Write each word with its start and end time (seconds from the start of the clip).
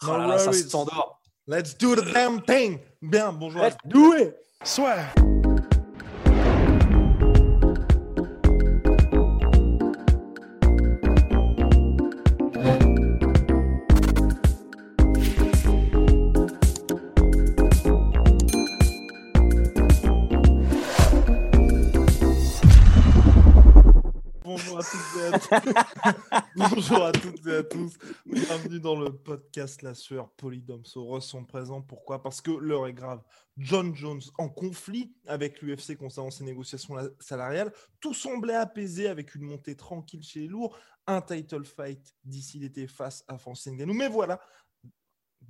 people 0.00 0.14
today. 0.14 0.14
Oh 0.14 0.18
là 0.18 0.26
là, 0.26 0.38
ça 0.38 0.52
s'endort. 0.52 1.20
Let's 1.46 1.74
do 1.74 1.96
the 1.96 2.12
damn 2.12 2.40
thing. 2.42 2.78
Bien, 3.02 3.32
bonjour. 3.32 3.62
Let's 3.62 3.76
do 3.84 4.14
it. 4.14 4.36
Soit. 4.62 4.98
Bonjour 24.44 24.78
à 24.78 24.82
toutes 24.82 25.00
et 25.16 25.34
à 25.34 26.12
tous. 26.12 26.20
Bonjour 26.68 27.04
à 27.06 27.12
toutes 27.12 27.46
et 27.46 27.56
à 27.56 27.62
tous. 27.62 27.96
Bienvenue 28.26 28.80
dans 28.80 28.94
le 28.94 29.10
podcast 29.16 29.80
La 29.80 29.94
Sueur 29.94 30.28
Polydomso 30.32 31.18
sont 31.20 31.44
présents. 31.44 31.80
Pourquoi? 31.80 32.22
Parce 32.22 32.42
que 32.42 32.50
l'heure 32.50 32.86
est 32.86 32.92
grave. 32.92 33.22
John 33.56 33.94
Jones 33.96 34.20
en 34.36 34.50
conflit 34.50 35.14
avec 35.26 35.62
l'UFC 35.62 35.96
concernant 35.96 36.30
ses 36.30 36.44
négociations 36.44 36.94
la- 36.94 37.08
salariales. 37.18 37.72
Tout 37.98 38.12
semblait 38.12 38.54
apaisé 38.54 39.08
avec 39.08 39.34
une 39.34 39.42
montée 39.44 39.74
tranquille 39.74 40.22
chez 40.22 40.40
les 40.40 40.48
lourds. 40.48 40.76
Un 41.06 41.22
title 41.22 41.64
fight 41.64 42.14
d'ici 42.24 42.58
l'été 42.58 42.86
face 42.86 43.24
à 43.26 43.38
Francis 43.38 43.72
Ngannou. 43.72 43.94
Mais 43.94 44.08
voilà, 44.08 44.38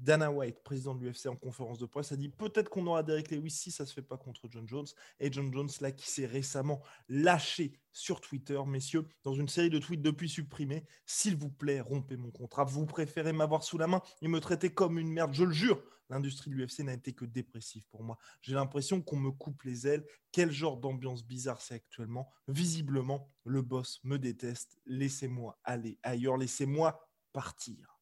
Dana 0.01 0.33
White, 0.33 0.63
président 0.65 0.95
de 0.95 1.05
l'UFC 1.05 1.27
en 1.27 1.37
conférence 1.37 1.79
de 1.79 1.87
presse, 1.87 2.11
a 2.13 2.17
dit 2.17 2.31
peut-être 2.31 2.71
qu'on 2.71 2.87
aura 2.87 3.03
Derek 3.03 3.31
Lewis 3.31 3.51
si 3.51 3.71
ça 3.71 3.85
se 3.85 3.93
fait 3.93 4.03
pas 4.03 4.17
contre 4.17 4.49
John 4.51 4.67
Jones. 4.67 4.87
Et 5.21 5.31
John 5.31 5.53
Jones, 5.53 5.69
là, 5.81 5.93
qui 5.93 6.09
s'est 6.09 6.27
récemment 6.27 6.83
lâché 7.09 7.79
sur 7.93 8.21
Twitter, 8.21 8.59
messieurs, 8.67 9.07
dans 9.25 9.35
une 9.35 9.49
série 9.49 9.71
de 9.71 9.79
tweets 9.79 10.01
depuis 10.01 10.29
supprimés, 10.29 10.87
s'il 11.05 11.37
vous 11.37 11.51
plaît, 11.51 11.81
rompez 11.81 12.17
mon 12.17 12.31
contrat. 12.31 12.65
Vous 12.65 12.87
préférez 12.87 13.33
m'avoir 13.33 13.63
sous 13.63 13.79
la 13.79 13.87
main 13.87 14.01
et 14.23 14.29
me 14.29 14.41
traiter 14.41 14.73
comme 14.73 14.99
une 14.99 15.13
merde, 15.13 15.35
je 15.35 15.45
le 15.45 15.53
jure. 15.53 15.83
L'industrie 16.09 16.51
de 16.51 16.57
l'UFC 16.57 16.81
n'a 16.81 16.95
été 16.95 17.13
que 17.13 17.25
dépressive 17.25 17.85
pour 17.89 18.03
moi. 18.03 18.19
J'ai 18.43 18.55
l'impression 18.55 19.01
qu'on 19.01 19.17
me 19.17 19.31
coupe 19.31 19.63
les 19.63 19.87
ailes. 19.87 20.05
Quel 20.33 20.51
genre 20.51 20.77
d'ambiance 20.77 21.25
bizarre 21.25 21.61
c'est 21.61 21.75
actuellement 21.75 22.29
Visiblement, 22.49 23.31
le 23.45 23.63
boss 23.63 24.01
me 24.03 24.19
déteste. 24.19 24.77
Laissez-moi 24.87 25.61
aller 25.63 26.01
ailleurs. 26.03 26.37
Laissez-moi 26.37 27.09
partir. 27.33 28.00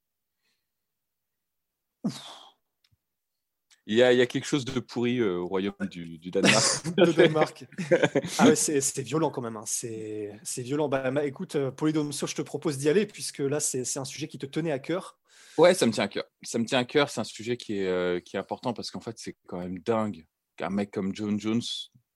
Il 3.91 3.97
y, 3.97 4.03
a, 4.03 4.13
il 4.13 4.19
y 4.19 4.21
a 4.21 4.27
quelque 4.27 4.45
chose 4.45 4.67
de 4.67 4.81
pourri 4.81 5.19
euh, 5.19 5.39
au 5.39 5.47
royaume 5.49 5.73
du, 5.91 6.19
du 6.19 6.31
Danemark. 6.31 6.63
Danemark. 7.17 7.65
Ah 8.39 8.49
ouais, 8.49 8.55
c'est 8.55 8.83
c'est 8.83 9.01
violent 9.01 9.31
quand 9.31 9.41
même. 9.41 9.57
hein. 9.57 9.65
C'est 9.67 10.39
violent. 10.59 10.91
Bah, 10.91 11.11
ma- 11.11 11.25
écoute, 11.25 11.57
euh, 11.57 11.71
Polydomso, 11.71 12.27
je 12.27 12.35
te 12.35 12.43
propose 12.43 12.77
d'y 12.77 12.91
aller 12.91 13.07
puisque 13.07 13.39
là, 13.39 13.61
c'est 13.61 13.97
un 13.97 14.05
sujet 14.05 14.29
qui 14.29 14.37
te 14.39 14.45
tenait 14.45 14.73
à 14.73 14.79
cœur. 14.79 15.19
ouais, 15.57 15.73
ça 15.73 15.87
me 15.87 15.93
tient 15.93 16.05
à 16.05 16.09
cœur. 16.09 16.25
Ça 16.43 16.59
me 16.59 16.67
tient 16.67 16.81
à 16.81 16.85
cœur. 16.85 17.09
C'est 17.09 17.21
un 17.21 17.25
sujet 17.25 17.57
qui 17.57 17.79
est, 17.79 17.87
euh, 17.87 18.21
qui 18.21 18.37
est 18.37 18.39
important 18.39 18.75
parce 18.75 18.91
qu'en 18.91 19.01
fait, 19.01 19.17
c'est 19.19 19.37
quand 19.47 19.59
même 19.59 19.79
dingue 19.79 20.27
qu'un 20.57 20.69
mec 20.71 20.91
comme 20.91 21.15
John 21.15 21.41
Jones 21.41 21.63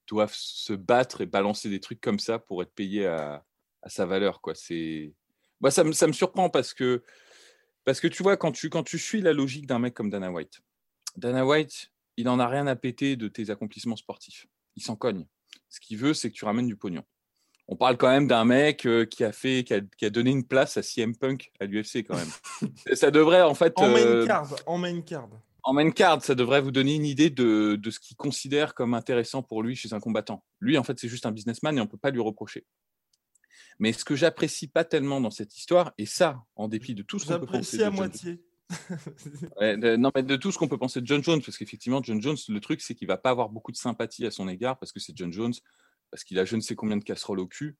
doive 0.08 0.32
se 0.34 0.74
battre 0.74 1.22
et 1.22 1.26
balancer 1.26 1.70
des 1.70 1.80
trucs 1.80 2.02
comme 2.02 2.18
ça 2.18 2.38
pour 2.38 2.60
être 2.62 2.74
payé 2.74 3.06
à, 3.06 3.46
à 3.80 3.88
sa 3.88 4.04
valeur. 4.04 4.42
Quoi. 4.42 4.52
Moi, 5.62 5.70
ça, 5.70 5.84
me, 5.84 5.92
ça 5.92 6.06
me 6.06 6.12
surprend 6.12 6.50
parce 6.50 6.74
que, 6.74 7.02
parce 7.84 8.00
que 8.00 8.08
tu 8.08 8.22
vois, 8.22 8.36
quand 8.36 8.52
tu, 8.52 8.70
quand 8.70 8.82
tu 8.82 8.98
suis 8.98 9.20
la 9.20 9.32
logique 9.32 9.66
d'un 9.66 9.78
mec 9.78 9.94
comme 9.94 10.10
Dana 10.10 10.30
White, 10.30 10.60
Dana 11.16 11.44
White, 11.44 11.90
il 12.16 12.28
en 12.28 12.38
a 12.38 12.46
rien 12.46 12.66
à 12.66 12.76
péter 12.76 13.16
de 13.16 13.28
tes 13.28 13.50
accomplissements 13.50 13.96
sportifs. 13.96 14.46
Il 14.76 14.82
s'en 14.82 14.96
cogne. 14.96 15.26
Ce 15.68 15.80
qu'il 15.80 15.98
veut, 15.98 16.14
c'est 16.14 16.30
que 16.30 16.34
tu 16.34 16.44
ramènes 16.44 16.66
du 16.66 16.76
pognon. 16.76 17.02
On 17.68 17.76
parle 17.76 17.96
quand 17.96 18.08
même 18.08 18.26
d'un 18.26 18.44
mec 18.44 18.86
euh, 18.86 19.04
qui 19.06 19.24
a 19.24 19.32
fait, 19.32 19.64
qui 19.64 19.72
a, 19.74 19.80
qui 19.80 20.04
a 20.04 20.10
donné 20.10 20.30
une 20.30 20.44
place 20.44 20.76
à 20.76 20.82
CM 20.82 21.16
Punk 21.16 21.52
à 21.60 21.64
l'UFC 21.64 21.98
quand 21.98 22.16
même. 22.16 22.30
ça 22.94 23.10
devrait 23.10 23.42
en 23.42 23.54
fait 23.54 23.72
En 23.76 23.88
main 23.88 23.98
euh, 23.98 24.26
card, 24.26 24.54
en 24.66 24.78
main 24.78 25.00
card. 25.00 25.28
en 25.62 25.72
main 25.72 25.90
card, 25.90 26.22
ça 26.22 26.34
devrait 26.34 26.60
vous 26.60 26.72
donner 26.72 26.96
une 26.96 27.06
idée 27.06 27.30
de, 27.30 27.76
de 27.76 27.90
ce 27.90 28.00
qu'il 28.00 28.16
considère 28.16 28.74
comme 28.74 28.94
intéressant 28.94 29.42
pour 29.42 29.62
lui 29.62 29.76
chez 29.76 29.92
un 29.94 30.00
combattant. 30.00 30.44
Lui, 30.60 30.76
en 30.76 30.82
fait, 30.82 30.98
c'est 30.98 31.08
juste 31.08 31.24
un 31.24 31.32
businessman 31.32 31.76
et 31.78 31.80
on 31.80 31.84
ne 31.84 31.88
peut 31.88 31.96
pas 31.96 32.10
lui 32.10 32.20
reprocher. 32.20 32.66
Mais 33.82 33.92
ce 33.92 34.04
que 34.04 34.14
j'apprécie 34.14 34.68
pas 34.68 34.84
tellement 34.84 35.20
dans 35.20 35.32
cette 35.32 35.58
histoire, 35.58 35.92
et 35.98 36.06
ça, 36.06 36.40
en 36.54 36.68
dépit 36.68 36.94
de 36.94 37.02
tout 37.02 37.18
ce 37.18 37.26
qu'on 37.26 37.40
peut 37.40 37.46
penser 37.46 37.78
J'apprécie 37.78 37.78
de 37.78 37.82
à 37.82 37.86
John- 37.86 37.96
moitié. 37.96 38.44
Ouais, 39.60 39.76
de, 39.76 39.96
non, 39.96 40.12
mais 40.14 40.22
de 40.22 40.36
tout 40.36 40.52
ce 40.52 40.58
qu'on 40.58 40.68
peut 40.68 40.78
penser 40.78 41.00
de 41.00 41.06
John 41.08 41.20
Jones, 41.20 41.42
parce 41.42 41.58
qu'effectivement, 41.58 42.00
John 42.00 42.22
Jones, 42.22 42.36
le 42.48 42.60
truc, 42.60 42.80
c'est 42.80 42.94
qu'il 42.94 43.08
va 43.08 43.16
pas 43.16 43.30
avoir 43.30 43.48
beaucoup 43.48 43.72
de 43.72 43.76
sympathie 43.76 44.24
à 44.24 44.30
son 44.30 44.46
égard 44.46 44.78
parce 44.78 44.92
que 44.92 45.00
c'est 45.00 45.16
John 45.16 45.32
Jones, 45.32 45.52
parce 46.12 46.22
qu'il 46.22 46.38
a 46.38 46.44
je 46.44 46.54
ne 46.54 46.60
sais 46.60 46.76
combien 46.76 46.96
de 46.96 47.02
casseroles 47.02 47.40
au 47.40 47.48
cul, 47.48 47.76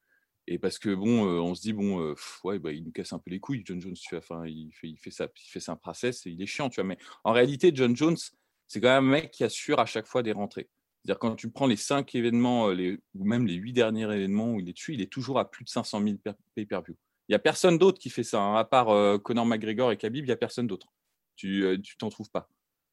et 0.49 0.59
parce 0.59 0.81
que 0.81 0.93
bon, 0.93 1.25
euh, 1.25 1.39
on 1.39 1.55
se 1.55 1.63
dit 1.63 1.73
bon, 1.73 2.01
euh, 2.01 2.15
pff, 2.15 2.41
ouais, 2.43 2.59
bah, 2.59 2.73
il 2.73 2.83
nous 2.83 2.91
casse 2.91 3.13
un 3.13 3.21
peu 3.21 3.31
les 3.31 3.39
couilles, 3.39 3.63
John 3.65 3.81
Jones, 3.81 3.95
tu 3.95 4.09
vois, 4.11 4.19
enfin, 4.19 4.45
il 4.45 4.73
fait, 4.73 4.89
il 4.89 4.97
fait 4.99 5.13
ça, 5.13 5.29
il 5.37 5.61
fait 5.61 5.71
un 5.71 5.77
process, 5.77 6.27
et 6.27 6.31
il 6.31 6.43
est 6.43 6.47
chiant, 6.47 6.69
tu 6.69 6.81
vois. 6.81 6.89
Mais 6.89 6.99
en 7.23 7.31
réalité, 7.31 7.71
John 7.73 7.95
Jones, 7.95 8.19
c'est 8.67 8.81
quand 8.81 8.89
même 8.89 9.07
un 9.07 9.11
mec 9.13 9.31
qui 9.31 9.45
assure 9.45 9.79
à 9.79 9.87
chaque 9.87 10.07
fois 10.07 10.25
des 10.25 10.33
rentrées. 10.33 10.69
C'est-à-dire 11.05 11.19
quand 11.19 11.35
tu 11.35 11.51
prends 11.51 11.67
les 11.67 11.77
cinq 11.77 12.15
événements, 12.15 12.69
euh, 12.69 12.75
les, 12.75 12.99
ou 13.15 13.25
même 13.25 13.47
les 13.47 13.55
huit 13.55 13.73
derniers 13.73 14.05
événements 14.05 14.53
où 14.53 14.61
il 14.61 14.69
est 14.69 14.73
dessus, 14.73 14.95
il 14.95 15.01
est 15.01 15.13
toujours 15.13 15.39
à 15.39 15.51
plus 15.51 15.65
de 15.65 15.69
500 15.69 16.01
000 16.03 16.17
per- 16.23 16.33
pay-per-view. 16.55 16.97
Il 17.29 17.33
y 17.33 17.35
a 17.35 17.39
personne 17.39 17.79
d'autre 17.79 17.99
qui 17.99 18.11
fait 18.11 18.25
ça, 18.25 18.41
hein, 18.41 18.57
à 18.57 18.65
part 18.65 18.91
euh, 18.91 19.19
Conor 19.19 19.47
McGregor 19.47 19.91
et 19.93 19.97
Khabib, 19.97 20.25
il 20.25 20.29
y 20.29 20.33
a 20.33 20.37
personne 20.37 20.67
d'autre 20.67 20.89
tu 21.35 21.65
euh, 21.65 21.79
t'en 21.99 22.11
trouves 22.11 22.31
pas. 22.31 22.49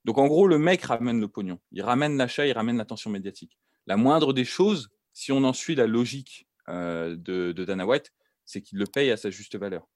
Donc 0.06 0.18
en 0.18 0.28
gros, 0.28 0.47
le 0.47 0.58
mec 0.58 0.81
ramène 0.84 1.20
le 1.20 1.28
pognon, 1.28 1.59
il 1.72 1.81
ramène 1.81 2.18
l'achat, 2.18 2.47
il 2.47 2.53
ramène 2.53 2.78
l'attention 2.78 3.09
médiatique. 3.09 3.58
La 3.86 3.97
moindre 3.97 4.34
des 4.34 4.46
choses, 4.46 4.90
si 5.14 5.31
on 5.31 5.44
en 5.44 5.53
suit 5.53 5.76
la 5.76 5.88
logique 5.88 6.47
euh, 6.70 7.16
de, 7.18 7.52
Dana 7.52 7.86
White, 7.86 8.14
c'est 8.46 8.62
qu'il 8.62 8.80
le 8.80 8.86
paye 8.86 9.12
à 9.12 9.18
sa 9.18 9.30
juste 9.30 9.56
valeur. 9.58 9.88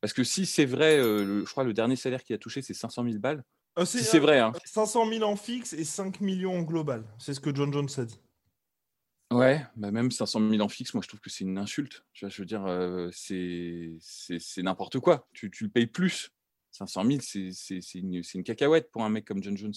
Parce 0.00 0.12
que 0.12 0.22
si 0.22 0.46
c'est 0.46 0.64
vrai, 0.64 0.98
je 0.98 1.44
crois 1.44 1.64
le 1.64 1.74
dernier 1.74 1.96
salaire 1.96 2.22
qu'il 2.22 2.34
a 2.34 2.38
touché, 2.38 2.62
c'est 2.62 2.72
500 2.72 3.02
000 3.02 3.18
balles. 3.18 3.42
Euh, 3.78 3.84
Si 3.84 4.02
c'est 4.02 4.18
vrai, 4.18 4.38
hein. 4.38 4.52
500 4.64 5.08
000 5.10 5.24
en 5.24 5.36
fixe 5.36 5.72
et 5.72 5.84
5 5.84 6.20
millions 6.20 6.58
en 6.58 6.62
global. 6.62 7.04
C'est 7.18 7.34
ce 7.34 7.40
que 7.40 7.54
John 7.54 7.72
Jones 7.72 7.88
a 7.96 8.04
dit. 8.04 8.20
Ouais, 9.30 9.62
bah 9.76 9.90
même 9.90 10.10
500 10.10 10.48
000 10.50 10.62
en 10.62 10.68
fixe, 10.68 10.94
moi 10.94 11.02
je 11.02 11.08
trouve 11.08 11.20
que 11.20 11.28
c'est 11.28 11.44
une 11.44 11.58
insulte. 11.58 12.04
Tu 12.14 12.24
vois, 12.24 12.30
je 12.30 12.40
veux 12.40 12.46
dire, 12.46 12.64
euh, 12.66 13.10
c'est 13.12 14.62
n'importe 14.62 15.00
quoi. 15.00 15.28
Tu, 15.34 15.50
tu 15.50 15.64
le 15.64 15.70
payes 15.70 15.86
plus. 15.86 16.30
500 16.70 17.04
000, 17.04 17.18
c'est 17.52 17.98
une, 17.98 18.44
cacahuète 18.44 18.90
pour 18.90 19.04
un 19.04 19.10
mec 19.10 19.26
comme 19.26 19.42
John 19.42 19.56
Jones. 19.56 19.74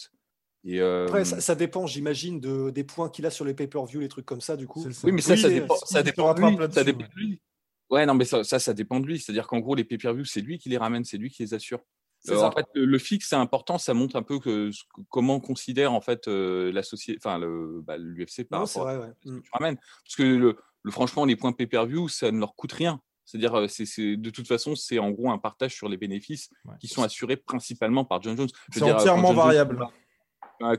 Et, 0.63 0.79
euh, 0.79 1.05
Après, 1.05 1.25
ça, 1.25 1.41
ça 1.41 1.55
dépend, 1.55 1.85
j'imagine, 1.85 2.39
de, 2.39 2.69
des 2.69 2.83
points 2.83 3.09
qu'il 3.09 3.25
a 3.25 3.31
sur 3.31 3.43
les 3.43 3.53
pay-per-view, 3.53 3.99
les 3.99 4.07
trucs 4.07 4.25
comme 4.25 4.41
ça, 4.41 4.55
du 4.55 4.67
coup. 4.67 4.85
Oui, 5.03 5.11
mais 5.11 5.21
ça, 5.21 5.35
ça 5.35 5.49
dépend, 5.49 5.75
ça 5.75 6.01
de 6.01 6.09
lui. 6.09 6.11
dépend 6.11 6.33
de 6.33 7.19
lui. 7.19 7.41
Ouais, 7.89 8.05
non, 8.05 8.13
mais 8.13 8.25
ça, 8.25 8.43
ça, 8.43 8.59
ça 8.59 8.73
dépend 8.73 8.99
de 8.99 9.07
lui. 9.07 9.19
C'est-à-dire 9.19 9.47
qu'en 9.47 9.59
gros, 9.59 9.75
les 9.75 9.83
pay-per-view, 9.83 10.23
c'est 10.23 10.41
lui 10.41 10.59
qui 10.59 10.69
les 10.69 10.77
ramène, 10.77 11.03
c'est 11.03 11.17
lui 11.17 11.29
qui 11.29 11.43
les 11.43 11.53
assure. 11.53 11.81
C'est 12.23 12.35
ça. 12.35 12.47
en 12.47 12.51
fait, 12.51 12.65
le, 12.75 12.85
le 12.85 12.97
fixe, 12.99 13.29
c'est 13.29 13.35
important. 13.35 13.77
Ça 13.77 13.93
montre 13.93 14.15
un 14.15 14.21
peu 14.23 14.39
que, 14.39 14.69
comment 15.09 15.35
on 15.35 15.39
considère 15.39 15.91
en 15.93 16.01
fait 16.01 16.27
euh, 16.27 16.71
la 16.71 16.83
société, 16.83 17.19
enfin 17.23 17.39
le 17.39 17.81
bah, 17.83 17.97
l'UFC 17.97 18.43
par 18.47 18.59
Non, 18.61 18.65
c'est 18.67 18.79
rapport 18.79 18.93
vrai, 18.95 19.03
à 19.03 19.07
ouais. 19.07 19.13
ce 19.23 19.29
que 19.29 19.35
Mm. 19.35 19.41
tu 19.41 19.49
ramènes. 19.53 19.77
Parce 20.05 20.15
que 20.15 20.23
le, 20.23 20.57
le- 20.83 20.91
franchement, 20.91 21.25
les 21.25 21.35
points 21.35 21.51
pay-per-view, 21.51 22.07
ça 22.09 22.31
ne 22.31 22.39
leur 22.39 22.55
coûte 22.55 22.73
rien. 22.73 23.01
C'est-à-dire, 23.25 23.55
euh, 23.55 23.67
c'est, 23.67 23.85
c'est- 23.85 24.17
de 24.17 24.29
toute 24.29 24.47
façon, 24.47 24.75
c'est 24.75 24.99
en 24.99 25.09
gros 25.11 25.31
un 25.31 25.37
partage 25.37 25.73
sur 25.73 25.87
les 25.89 25.97
bénéfices 25.97 26.49
Ouais. 26.65 26.75
qui 26.79 26.87
sont 26.87 27.01
assurés 27.01 27.37
principalement 27.37 28.05
par 28.05 28.21
John 28.21 28.35
Jones. 28.37 28.49
C'est 28.71 28.83
euh, 28.83 28.93
entièrement 28.95 29.29
John 29.29 29.37
variable. 29.37 29.87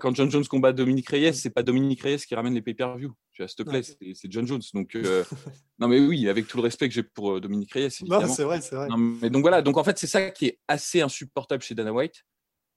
Quand 0.00 0.14
John 0.14 0.30
Jones 0.30 0.44
combat 0.46 0.72
Dominique 0.72 1.08
Reyes, 1.08 1.34
c'est 1.34 1.50
pas 1.50 1.62
Dominique 1.62 2.02
Reyes 2.02 2.18
qui 2.18 2.34
ramène 2.34 2.54
les 2.54 2.62
pay-per-view. 2.62 3.12
Tu 3.32 3.42
vois, 3.42 3.48
s'il 3.48 3.56
te 3.56 3.62
plaît, 3.62 3.82
c'est, 3.82 4.30
John 4.30 4.46
Jones. 4.46 4.62
Donc, 4.74 4.94
euh, 4.94 5.24
non, 5.78 5.88
mais 5.88 6.00
oui, 6.00 6.28
avec 6.28 6.46
tout 6.46 6.56
le 6.56 6.62
respect 6.62 6.88
que 6.88 6.94
j'ai 6.94 7.02
pour 7.02 7.32
euh, 7.32 7.40
Dominique 7.40 7.72
Reyes, 7.72 7.88
Non, 8.02 8.16
évidemment. 8.16 8.34
c'est 8.34 8.44
vrai, 8.44 8.60
c'est 8.60 8.76
vrai. 8.76 8.88
Non, 8.88 8.96
mais 8.96 9.30
donc 9.30 9.42
voilà, 9.42 9.62
donc 9.62 9.76
en 9.76 9.84
fait, 9.84 9.98
c'est 9.98 10.06
ça 10.06 10.30
qui 10.30 10.46
est 10.46 10.58
assez 10.68 11.00
insupportable 11.00 11.62
chez 11.62 11.74
Dana 11.74 11.92
White. 11.92 12.24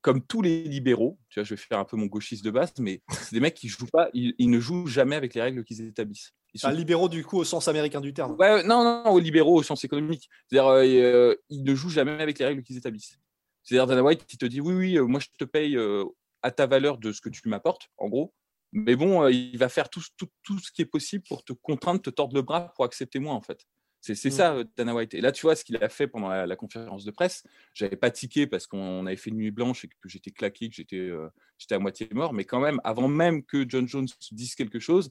Comme 0.01 0.21
tous 0.21 0.41
les 0.41 0.63
libéraux, 0.63 1.17
tu 1.29 1.39
vois, 1.39 1.43
je 1.43 1.55
vais 1.55 1.59
faire 1.59 1.79
un 1.79 1.85
peu 1.85 1.97
mon 1.97 2.05
gauchiste 2.05 2.45
de 2.45 2.51
base, 2.51 2.73
mais 2.79 3.01
c'est 3.09 3.33
des 3.33 3.39
mecs 3.39 3.55
qui 3.55 3.67
jouent 3.67 3.87
pas, 3.87 4.09
ils, 4.13 4.35
ils 4.37 4.51
ne 4.51 4.59
jouent 4.59 4.85
jamais 4.85 5.15
avec 5.15 5.33
les 5.33 5.41
règles 5.41 5.63
qu'ils 5.63 5.81
établissent. 5.81 6.31
Ils 6.53 6.59
sont 6.59 6.69
libéraux, 6.69 7.09
du 7.09 7.25
coup, 7.25 7.37
au 7.37 7.43
sens 7.43 7.67
américain 7.67 7.99
du 7.99 8.13
terme. 8.13 8.35
Ouais, 8.39 8.63
non, 8.63 8.83
non, 8.83 9.11
aux 9.11 9.19
libéraux 9.19 9.59
au 9.59 9.63
sens 9.63 9.83
économique. 9.83 10.29
C'est-à-dire, 10.47 10.69
euh, 10.69 10.85
euh, 10.85 11.35
ils 11.49 11.63
ne 11.63 11.75
jouent 11.75 11.89
jamais 11.89 12.21
avec 12.21 12.39
les 12.39 12.45
règles 12.45 12.63
qu'ils 12.63 12.77
établissent. 12.77 13.19
C'est-à-dire, 13.65 13.87
Dana 13.87 14.03
White 14.03 14.25
qui 14.25 14.37
te 14.37 14.45
dit, 14.45 14.61
oui, 14.61 14.73
oui, 14.73 14.97
euh, 14.97 15.05
moi 15.05 15.19
je 15.19 15.27
te 15.37 15.43
paye 15.43 15.75
euh, 15.75 16.05
à 16.45 16.51
ta 16.51 16.67
valeur 16.67 16.99
de 16.99 17.11
ce 17.11 17.21
que 17.21 17.29
tu 17.29 17.41
m'apportes, 17.49 17.89
en 17.97 18.07
gros. 18.07 18.31
Mais 18.71 18.95
bon, 18.95 19.23
euh, 19.23 19.31
il 19.31 19.57
va 19.57 19.67
faire 19.67 19.89
tout, 19.89 20.03
tout, 20.15 20.29
tout 20.43 20.59
ce 20.59 20.71
qui 20.71 20.83
est 20.83 20.85
possible 20.85 21.23
pour 21.27 21.43
te 21.43 21.53
contraindre, 21.53 22.01
te 22.01 22.11
tordre 22.11 22.35
le 22.35 22.43
bras 22.43 22.71
pour 22.75 22.85
accepter 22.85 23.17
moins, 23.17 23.33
en 23.33 23.41
fait. 23.41 23.65
C'est 23.99 24.13
mmh. 24.13 24.31
ça, 24.31 24.63
Dana 24.77 24.93
White. 24.93 25.15
Et 25.15 25.21
là, 25.21 25.31
tu 25.31 25.41
vois, 25.41 25.55
ce 25.55 25.65
qu'il 25.65 25.77
a 25.83 25.89
fait 25.89 26.07
pendant 26.07 26.29
la, 26.29 26.55
conférence 26.55 27.03
de 27.03 27.09
presse, 27.09 27.43
j'avais 27.73 27.95
pas 27.95 28.11
tiqué 28.11 28.45
parce 28.45 28.67
qu'on 28.67 29.07
avait 29.07 29.15
fait 29.15 29.31
une 29.31 29.37
nuit 29.37 29.49
blanche 29.49 29.85
et 29.85 29.87
que 29.87 30.07
j'étais 30.07 30.29
claqué, 30.29 30.69
que 30.69 30.75
j'étais 31.57 31.73
à 31.73 31.79
moitié 31.79 32.07
mort. 32.11 32.31
Mais 32.31 32.43
quand 32.43 32.59
même, 32.59 32.79
avant 32.83 33.07
même 33.07 33.43
que 33.43 33.67
John 33.67 33.87
Jones 33.87 34.07
dise 34.31 34.53
quelque 34.53 34.77
chose, 34.77 35.09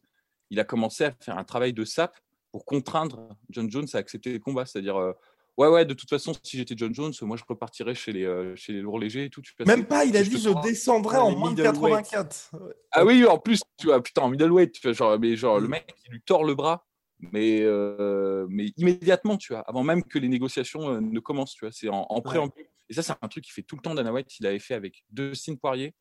il 0.50 0.60
a 0.60 0.64
commencé 0.64 1.06
à 1.06 1.12
faire 1.18 1.36
un 1.36 1.42
travail 1.42 1.72
de 1.72 1.84
sap 1.84 2.16
pour 2.52 2.64
contraindre 2.64 3.36
John 3.50 3.68
Jones 3.68 3.88
à 3.94 3.96
accepter 3.96 4.30
les 4.30 4.38
combats. 4.38 4.66
C'est-à-dire, 4.66 5.14
ouais, 5.56 5.68
ouais, 5.68 5.84
de 5.84 5.94
toute 5.94 6.08
façon, 6.08 6.32
si 6.42 6.56
j'étais 6.56 6.74
John 6.76 6.94
Jones, 6.94 7.12
moi, 7.22 7.36
je 7.36 7.44
repartirais 7.48 7.94
chez 7.94 8.12
les, 8.12 8.52
chez 8.56 8.72
les 8.72 8.80
lourds 8.80 8.98
légers 8.98 9.24
et 9.24 9.30
tout. 9.30 9.42
Même 9.66 9.86
pas, 9.86 10.04
il 10.04 10.16
a 10.16 10.22
dit, 10.22 10.40
je 10.40 10.62
descendrais 10.62 11.18
en 11.18 11.36
moins 11.36 11.52
de 11.52 11.62
84. 11.62 12.52
Ah 12.92 13.04
oui, 13.04 13.24
en 13.24 13.38
plus, 13.38 13.60
tu 13.78 13.86
vois, 13.86 14.02
putain, 14.02 14.22
en 14.22 14.30
middleweight, 14.30 14.72
tu 14.72 14.80
vois, 14.82 14.92
genre, 14.92 15.18
mais 15.18 15.36
genre, 15.36 15.60
le 15.60 15.68
mmh. 15.68 15.70
mec, 15.70 15.94
il 16.06 16.12
lui 16.12 16.22
tord 16.22 16.44
le 16.44 16.54
bras 16.54 16.86
mais, 17.32 17.60
euh, 17.62 18.46
mais 18.48 18.72
immédiatement, 18.76 19.36
tu 19.36 19.52
vois, 19.52 19.62
avant 19.62 19.82
même 19.82 20.02
que 20.02 20.18
les 20.18 20.28
négociations 20.28 20.94
euh, 20.94 21.00
ne 21.00 21.20
commencent, 21.20 21.54
tu 21.54 21.64
vois, 21.64 21.72
c'est 21.72 21.88
en, 21.88 22.20
préambule. 22.20 22.66
Et 22.88 22.94
ça, 22.94 23.02
c'est 23.02 23.14
un 23.20 23.28
truc 23.28 23.44
qui 23.44 23.52
fait 23.52 23.62
tout 23.62 23.76
le 23.76 23.82
temps 23.82 23.94
Dana 23.94 24.12
White. 24.12 24.38
Il 24.40 24.46
avait 24.46 24.58
fait 24.58 24.74
avec 24.74 25.04
Dustin 25.10 25.56
Poirier. 25.56 25.94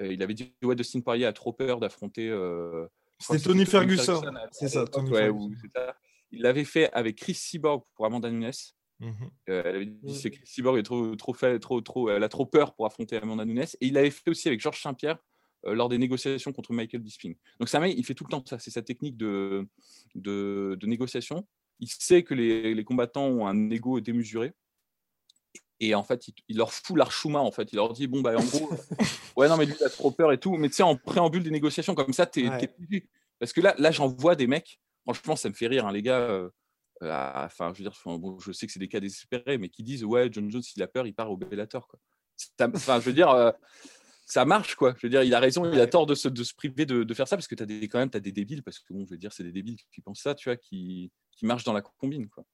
Euh, 0.00 0.12
il 0.12 0.22
avait 0.22 0.34
dit 0.34 0.54
ouais, 0.62 0.76
Dustin 0.76 1.00
Poirier 1.00 1.26
a 1.26 1.32
trop 1.32 1.52
peur 1.52 1.80
d'affronter. 1.80 2.28
c'était 3.18 3.42
Tony 3.42 3.66
Ferguson. 3.66 4.22
C'est 4.52 4.68
ça, 4.68 4.86
Tony 4.86 5.10
Ferguson. 5.10 5.50
Il 6.32 6.42
l'avait 6.42 6.64
fait 6.64 6.92
avec 6.92 7.16
Chris 7.16 7.34
Cyborg 7.34 7.82
pour 7.94 8.06
Amanda 8.06 8.30
Nunes. 8.30 8.52
Mmh 8.98 9.10
elle 9.46 9.66
avait 9.66 9.86
dit 9.86 10.14
c'est 10.14 10.30
Chris 10.30 10.46
Cyborg 10.46 10.78
est 10.78 10.82
trop, 10.82 11.14
trop, 11.16 11.34
fait, 11.34 11.58
trop, 11.58 11.80
trop, 11.82 12.08
elle 12.08 12.24
a 12.24 12.28
trop 12.30 12.46
peur 12.46 12.74
pour 12.74 12.86
affronter 12.86 13.16
Amanda 13.16 13.44
Nunes. 13.44 13.66
Et 13.80 13.86
il 13.86 13.94
l'avait 13.94 14.10
fait 14.10 14.30
aussi 14.30 14.48
avec 14.48 14.60
Georges 14.60 14.80
Saint-Pierre 14.80 15.18
euh, 15.66 15.74
lors 15.74 15.88
des 15.88 15.98
négociations 15.98 16.52
contre 16.52 16.72
Michael 16.72 17.02
Bisping. 17.02 17.34
Donc 17.58 17.68
Samay, 17.68 17.92
il 17.96 18.04
fait 18.04 18.14
tout 18.14 18.24
le 18.24 18.30
temps 18.30 18.42
ça, 18.46 18.58
c'est 18.58 18.70
sa 18.70 18.82
technique 18.82 19.16
de, 19.16 19.66
de, 20.14 20.86
négociation. 20.86 21.46
Il 21.80 21.88
sait 21.88 22.22
que 22.22 22.34
les, 22.34 22.84
combattants 22.84 23.26
ont 23.26 23.46
un 23.46 23.70
ego 23.70 24.00
démesuré. 24.00 24.52
Et 25.78 25.94
en 25.94 26.04
fait, 26.04 26.28
il, 26.48 26.56
leur 26.56 26.72
fout 26.72 26.96
l'archouma, 26.96 27.40
en 27.40 27.50
fait. 27.50 27.70
Il 27.72 27.76
leur 27.76 27.92
dit, 27.92 28.06
bon, 28.06 28.22
bah, 28.22 28.34
en 28.38 28.44
gros, 28.44 28.70
ouais, 29.36 29.46
non, 29.48 29.58
mais 29.58 29.66
lui, 29.66 29.74
il 29.78 29.84
a 29.84 29.90
trop 29.90 30.10
peur 30.10 30.32
et 30.32 30.38
tout. 30.38 30.56
Mais 30.56 30.68
tu 30.68 30.76
sais, 30.76 30.82
en 30.82 30.96
préambule 30.96 31.42
des 31.42 31.50
négociations, 31.50 31.94
comme 31.94 32.14
ça, 32.14 32.24
t'es 32.24 32.48
ouais. 32.48 32.74
Parce 33.38 33.52
que 33.52 33.60
là, 33.60 33.74
là 33.78 33.90
j'en 33.90 34.08
vois 34.08 34.36
des 34.36 34.46
mecs, 34.46 34.80
franchement, 35.14 35.36
ça 35.36 35.48
me 35.48 35.54
fait 35.54 35.66
rire, 35.66 35.86
hein, 35.86 35.92
les 35.92 36.02
gars. 36.02 36.20
Euh, 36.20 36.50
enfin, 37.02 37.72
je 37.74 37.82
veux 37.82 37.88
dire, 37.88 37.98
bon, 38.04 38.38
je 38.38 38.52
sais 38.52 38.66
que 38.66 38.72
c'est 38.72 38.78
des 38.78 38.88
cas 38.88 39.00
désespérés, 39.00 39.58
mais 39.58 39.68
qui 39.68 39.82
disent, 39.82 40.04
ouais, 40.04 40.28
John 40.30 40.50
Jones, 40.50 40.62
il 40.76 40.82
a 40.82 40.86
peur, 40.86 41.06
il 41.06 41.14
part 41.14 41.30
au 41.30 41.36
Bellator, 41.36 41.86
quoi. 41.88 41.98
Enfin, 42.60 43.00
je 43.00 43.06
veux 43.06 43.12
dire, 43.12 43.30
euh, 43.30 43.50
ça 44.26 44.44
marche, 44.44 44.74
quoi. 44.74 44.94
Je 44.98 45.06
veux 45.06 45.10
dire, 45.10 45.22
il 45.22 45.34
a 45.34 45.40
raison, 45.40 45.70
il 45.70 45.80
a 45.80 45.86
tort 45.86 46.06
de 46.06 46.14
se, 46.14 46.28
de 46.28 46.44
se 46.44 46.54
priver 46.54 46.84
de, 46.86 47.14
faire 47.14 47.28
ça 47.28 47.36
parce 47.36 47.48
que 47.48 47.54
tu 47.54 47.62
as 47.62 47.66
des, 47.66 47.88
quand 47.88 47.98
même 47.98 48.10
as 48.12 48.20
des 48.20 48.32
débiles, 48.32 48.62
parce 48.62 48.78
que 48.78 48.92
bon, 48.92 49.04
je 49.04 49.10
veux 49.10 49.18
dire, 49.18 49.32
c'est 49.32 49.44
des 49.44 49.52
débiles 49.52 49.76
qui 49.92 50.00
pensent 50.00 50.20
ça, 50.20 50.34
tu 50.34 50.48
vois, 50.48 50.56
qui, 50.56 51.12
qui 51.32 51.46
marchent 51.46 51.64
dans 51.64 51.72
la 51.72 51.82
combine, 51.82 52.28
quoi. 52.28 52.44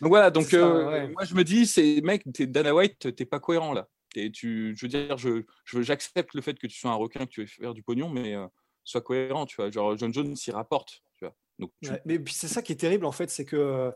Donc 0.00 0.08
voilà, 0.08 0.30
donc 0.30 0.54
euh, 0.54 1.08
moi 1.08 1.24
je 1.24 1.34
me 1.34 1.44
dis, 1.44 1.66
c'est 1.66 2.00
mec, 2.02 2.24
es 2.38 2.46
Dana 2.46 2.74
White, 2.74 3.14
t'es 3.14 3.26
pas 3.26 3.40
cohérent 3.40 3.74
là. 3.74 3.88
Et 4.14 4.30
tu, 4.30 4.74
je 4.74 4.86
veux 4.86 4.88
dire, 4.88 5.18
je, 5.18 5.42
j'accepte 5.82 6.32
le 6.32 6.40
fait 6.40 6.58
que 6.58 6.66
tu 6.66 6.78
sois 6.78 6.90
un 6.90 6.94
requin, 6.94 7.26
que 7.26 7.30
tu 7.30 7.40
veux 7.42 7.46
faire 7.46 7.74
du 7.74 7.82
pognon, 7.82 8.08
mais 8.08 8.34
euh, 8.34 8.46
sois 8.84 9.02
cohérent, 9.02 9.44
tu 9.44 9.56
vois. 9.56 9.70
Genre 9.70 9.96
John 9.98 10.12
Jones 10.14 10.34
s'y 10.34 10.50
rapporte, 10.50 11.02
tu 11.18 11.26
vois. 11.26 11.36
Donc, 11.58 11.70
mais 12.04 12.18
puis 12.18 12.34
c'est 12.34 12.48
ça 12.48 12.62
qui 12.62 12.72
est 12.72 12.76
terrible 12.76 13.06
en 13.06 13.12
fait, 13.12 13.30
c'est 13.30 13.44
que 13.44 13.56
euh, 13.56 13.90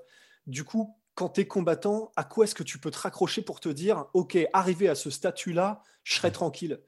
du 0.46 0.64
coup, 0.64 0.96
quand 1.14 1.28
tu 1.30 1.42
es 1.42 1.46
combattant, 1.46 2.12
à 2.16 2.24
quoi 2.24 2.44
est-ce 2.44 2.54
que 2.54 2.62
tu 2.62 2.78
peux 2.78 2.90
te 2.90 2.98
raccrocher 2.98 3.42
pour 3.42 3.60
te 3.60 3.68
dire, 3.68 4.06
OK, 4.14 4.38
arrivé 4.52 4.88
à 4.88 4.94
ce 4.94 5.10
statut-là, 5.10 5.82
je 6.02 6.14
serai 6.14 6.32
tranquille? 6.32 6.80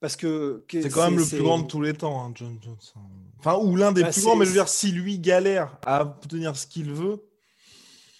Parce 0.00 0.14
que, 0.14 0.64
c'est 0.70 0.90
quand 0.90 1.10
même 1.10 1.18
le 1.18 1.24
plus 1.24 1.42
grand 1.42 1.58
de 1.58 1.66
tous 1.66 1.80
les 1.80 1.92
temps, 1.92 2.24
hein, 2.24 2.32
John. 2.34 2.58
Hein. 2.66 3.00
Enfin, 3.38 3.56
ou 3.56 3.74
l'un 3.74 3.90
des 3.90 4.02
bah, 4.02 4.10
plus 4.10 4.22
grands, 4.22 4.36
mais 4.36 4.44
je 4.44 4.50
veux 4.50 4.56
dire, 4.56 4.68
si 4.68 4.92
lui 4.92 5.18
galère 5.18 5.76
à 5.84 6.02
obtenir 6.02 6.56
ce 6.56 6.66
qu'il 6.66 6.92
veut. 6.92 7.24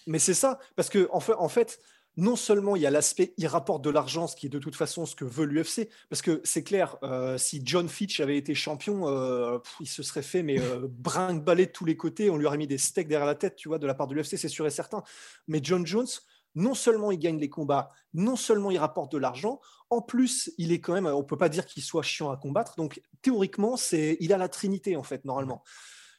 Mais 0.07 0.19
c'est 0.19 0.35
ça, 0.35 0.59
parce 0.75 0.89
que 0.89 1.09
en 1.13 1.21
fait, 1.21 1.35
en 1.35 1.49
fait, 1.49 1.81
non 2.19 2.35
seulement 2.35 2.75
il 2.75 2.83
y 2.83 2.87
a 2.87 2.91
l'aspect, 2.91 3.33
il 3.37 3.47
rapporte 3.47 3.83
de 3.83 3.91
l'argent, 3.91 4.27
ce 4.27 4.35
qui 4.35 4.47
est 4.47 4.49
de 4.49 4.59
toute 4.59 4.75
façon 4.75 5.07
ce 5.07 5.15
que 5.15 5.25
veut 5.25 5.45
l'UFC, 5.45 5.89
parce 6.11 6.21
que 6.21 6.41
c'est 6.43 6.65
clair, 6.65 6.97
euh, 7.05 7.39
si 7.39 7.63
John 7.65 7.89
Fitch 7.89 8.19
avait 8.19 8.37
été 8.37 8.57
champion, 8.57 9.09
euh, 9.09 9.59
il 9.79 9.87
se 9.87 10.03
serait 10.03 10.23
fait 10.23 10.43
mais 10.43 10.61
euh, 10.61 10.89
brinque-baller 10.91 11.67
de 11.67 11.71
tous 11.71 11.85
les 11.85 11.97
côtés, 11.97 12.29
on 12.29 12.37
lui 12.37 12.47
aurait 12.47 12.59
mis 12.59 12.67
des 12.67 12.77
steaks 12.77 13.07
derrière 13.07 13.27
la 13.27 13.37
tête, 13.37 13.55
tu 13.55 13.69
vois, 13.69 13.79
de 13.79 13.87
la 13.87 13.95
part 13.95 14.09
de 14.09 14.17
l'UFC, 14.17 14.37
c'est 14.37 14.49
sûr 14.49 14.67
et 14.67 14.71
certain. 14.71 15.05
Mais 15.47 15.61
John 15.63 15.87
Jones, 15.87 16.09
non 16.57 16.75
seulement 16.75 17.13
il 17.13 17.21
gagne 17.21 17.39
les 17.39 17.49
combats, 17.49 17.93
non 18.15 18.35
seulement 18.35 18.73
il 18.73 18.79
rapporte 18.79 19.13
de 19.13 19.19
l'argent, 19.19 19.61
en 19.89 20.03
plus 20.03 20.53
il 20.59 20.73
est 20.73 20.81
quand 20.81 20.95
même, 20.95 21.07
on 21.07 21.23
peut 21.23 21.39
pas 21.39 21.49
dire 21.49 21.67
qu'il 21.67 21.85
soit 21.85 22.03
chiant 22.03 22.33
à 22.33 22.37
combattre, 22.37 22.75
donc 22.77 23.01
théoriquement 23.23 23.77
c'est, 23.77 24.17
il 24.19 24.33
a 24.33 24.39
la 24.39 24.49
trinité 24.49 24.97
en 24.97 25.05
fait 25.05 25.25
normalement. 25.25 25.63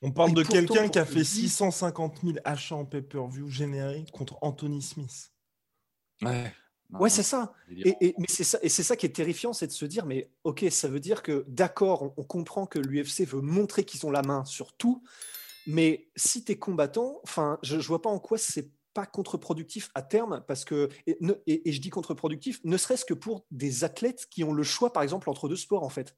On 0.02 0.12
parle 0.12 0.34
de 0.34 0.44
quelqu'un 0.44 0.88
qui 0.88 0.98
a 0.98 1.04
fait 1.04 1.26
650 1.26 2.22
000 2.24 2.38
achats 2.46 2.76
en 2.76 2.86
pay-per-view 2.86 3.50
générique 3.50 4.12
contre 4.12 4.38
Anthony 4.42 4.82
Smith. 4.82 5.34
Ouais. 6.22 6.54
Ouais, 6.92 7.10
c'est 7.10 7.24
ça. 7.24 7.54
Et, 7.70 8.16
mais 8.18 8.26
c'est 8.28 8.44
ça, 8.44 8.58
et 8.64 8.70
c'est 8.70 8.82
ça 8.82 8.96
qui 8.96 9.06
est 9.06 9.10
terrifiant, 9.10 9.54
c'est 9.54 9.68
de 9.68 9.72
se 9.72 9.86
dire, 9.86 10.08
mais 10.08 10.32
ok, 10.44 10.66
ça 10.72 10.88
veut 10.88 11.00
dire 11.00 11.22
que 11.22 11.46
d'accord, 11.48 12.14
on, 12.18 12.24
comprend 12.24 12.66
que 12.66 12.80
l'UFC 12.80 13.28
veut 13.28 13.42
montrer 13.42 13.84
qu'ils 13.84 14.08
ont 14.08 14.12
la 14.12 14.24
main 14.24 14.44
sur 14.44 14.74
tout, 14.74 15.04
mais 15.68 16.10
si 16.16 16.44
tu 16.44 16.54
es 16.54 16.58
combattant, 16.58 17.20
enfin, 17.24 17.60
je, 17.62 17.80
je 17.80 17.88
vois 17.88 18.02
pas 18.02 18.10
en 18.10 18.18
quoi 18.18 18.40
c'est 18.40 18.72
pas 18.96 19.06
contre-productif 19.06 19.92
à 19.94 20.02
terme, 20.02 20.44
parce 20.48 20.66
que, 20.66 20.90
et, 21.06 21.20
et, 21.46 21.72
je 21.72 21.80
dis 21.80 21.92
contre-productif, 21.92 22.60
ne 22.64 22.76
serait-ce 22.76 23.06
que 23.06 23.14
pour 23.14 23.46
des 23.52 23.84
athlètes 23.84 24.26
qui 24.32 24.44
ont 24.44 24.54
le 24.54 24.64
choix, 24.64 24.92
par 24.92 25.04
exemple, 25.04 25.30
entre 25.30 25.48
deux 25.48 25.56
sports, 25.56 25.84
en 25.84 25.90
fait. 25.90 26.16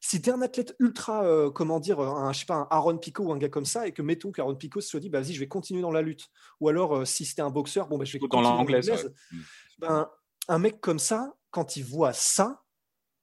Si 0.00 0.20
tu 0.20 0.30
es 0.30 0.32
un 0.32 0.42
athlète 0.42 0.74
ultra, 0.78 1.24
euh, 1.24 1.50
comment 1.50 1.80
dire, 1.80 2.00
un, 2.00 2.32
je 2.32 2.40
sais 2.40 2.46
pas, 2.46 2.54
un 2.54 2.68
Aaron 2.70 2.98
Pico 2.98 3.24
ou 3.24 3.32
un 3.32 3.38
gars 3.38 3.48
comme 3.48 3.64
ça, 3.64 3.86
et 3.86 3.92
que 3.92 4.02
mettons 4.02 4.32
qu'Aaron 4.32 4.54
Pico 4.54 4.80
se 4.80 4.96
dit, 4.98 5.08
bah, 5.08 5.20
vas-y, 5.20 5.32
je 5.32 5.40
vais 5.40 5.48
continuer 5.48 5.82
dans 5.82 5.90
la 5.90 6.02
lutte. 6.02 6.28
Ou 6.60 6.68
alors, 6.68 6.96
euh, 6.96 7.04
si 7.04 7.24
c'était 7.24 7.42
un 7.42 7.50
boxeur, 7.50 7.88
bon, 7.88 7.98
bah, 7.98 8.04
je 8.04 8.12
vais 8.12 8.18
continuer 8.18 8.42
dans 8.44 8.54
l'anglaise. 8.54 9.10
Mm. 9.30 9.38
Ben, 9.78 10.08
un 10.48 10.58
mec 10.58 10.80
comme 10.80 10.98
ça, 10.98 11.34
quand 11.50 11.76
il 11.76 11.84
voit 11.84 12.12
ça, 12.12 12.62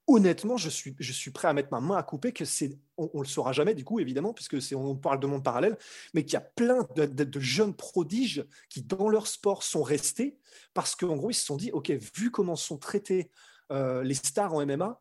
honnêtement, 0.07 0.57
je 0.57 0.69
suis, 0.69 0.95
je 0.99 1.11
suis 1.11 1.31
prêt 1.31 1.47
à 1.47 1.53
mettre 1.53 1.69
ma 1.71 1.79
main 1.79 1.95
à 1.95 2.03
couper 2.03 2.33
que 2.33 2.45
c'est, 2.45 2.77
on, 2.97 3.09
ne 3.13 3.23
le 3.23 3.27
saura 3.27 3.53
jamais 3.53 3.73
du 3.73 3.83
coup 3.83 3.99
évidemment 3.99 4.33
puisque 4.33 4.61
c'est, 4.61 4.75
on 4.75 4.95
parle 4.95 5.19
de 5.19 5.27
monde 5.27 5.43
parallèle, 5.43 5.77
mais 6.13 6.23
qu'il 6.23 6.33
y 6.33 6.37
a 6.37 6.41
plein 6.41 6.87
de, 6.95 7.39
jeunes 7.39 7.73
prodiges 7.73 8.45
qui 8.69 8.83
dans 8.83 9.07
leur 9.07 9.27
sport 9.27 9.63
sont 9.63 9.83
restés 9.83 10.37
parce 10.73 10.95
qu'en 10.95 11.15
gros 11.15 11.29
ils 11.29 11.35
se 11.35 11.45
sont 11.45 11.57
dit, 11.57 11.71
ok, 11.71 11.91
vu 11.91 12.31
comment 12.31 12.55
sont 12.55 12.77
traités 12.77 13.31
euh, 13.71 14.03
les 14.03 14.13
stars 14.13 14.53
en 14.53 14.65
MMA, 14.65 14.99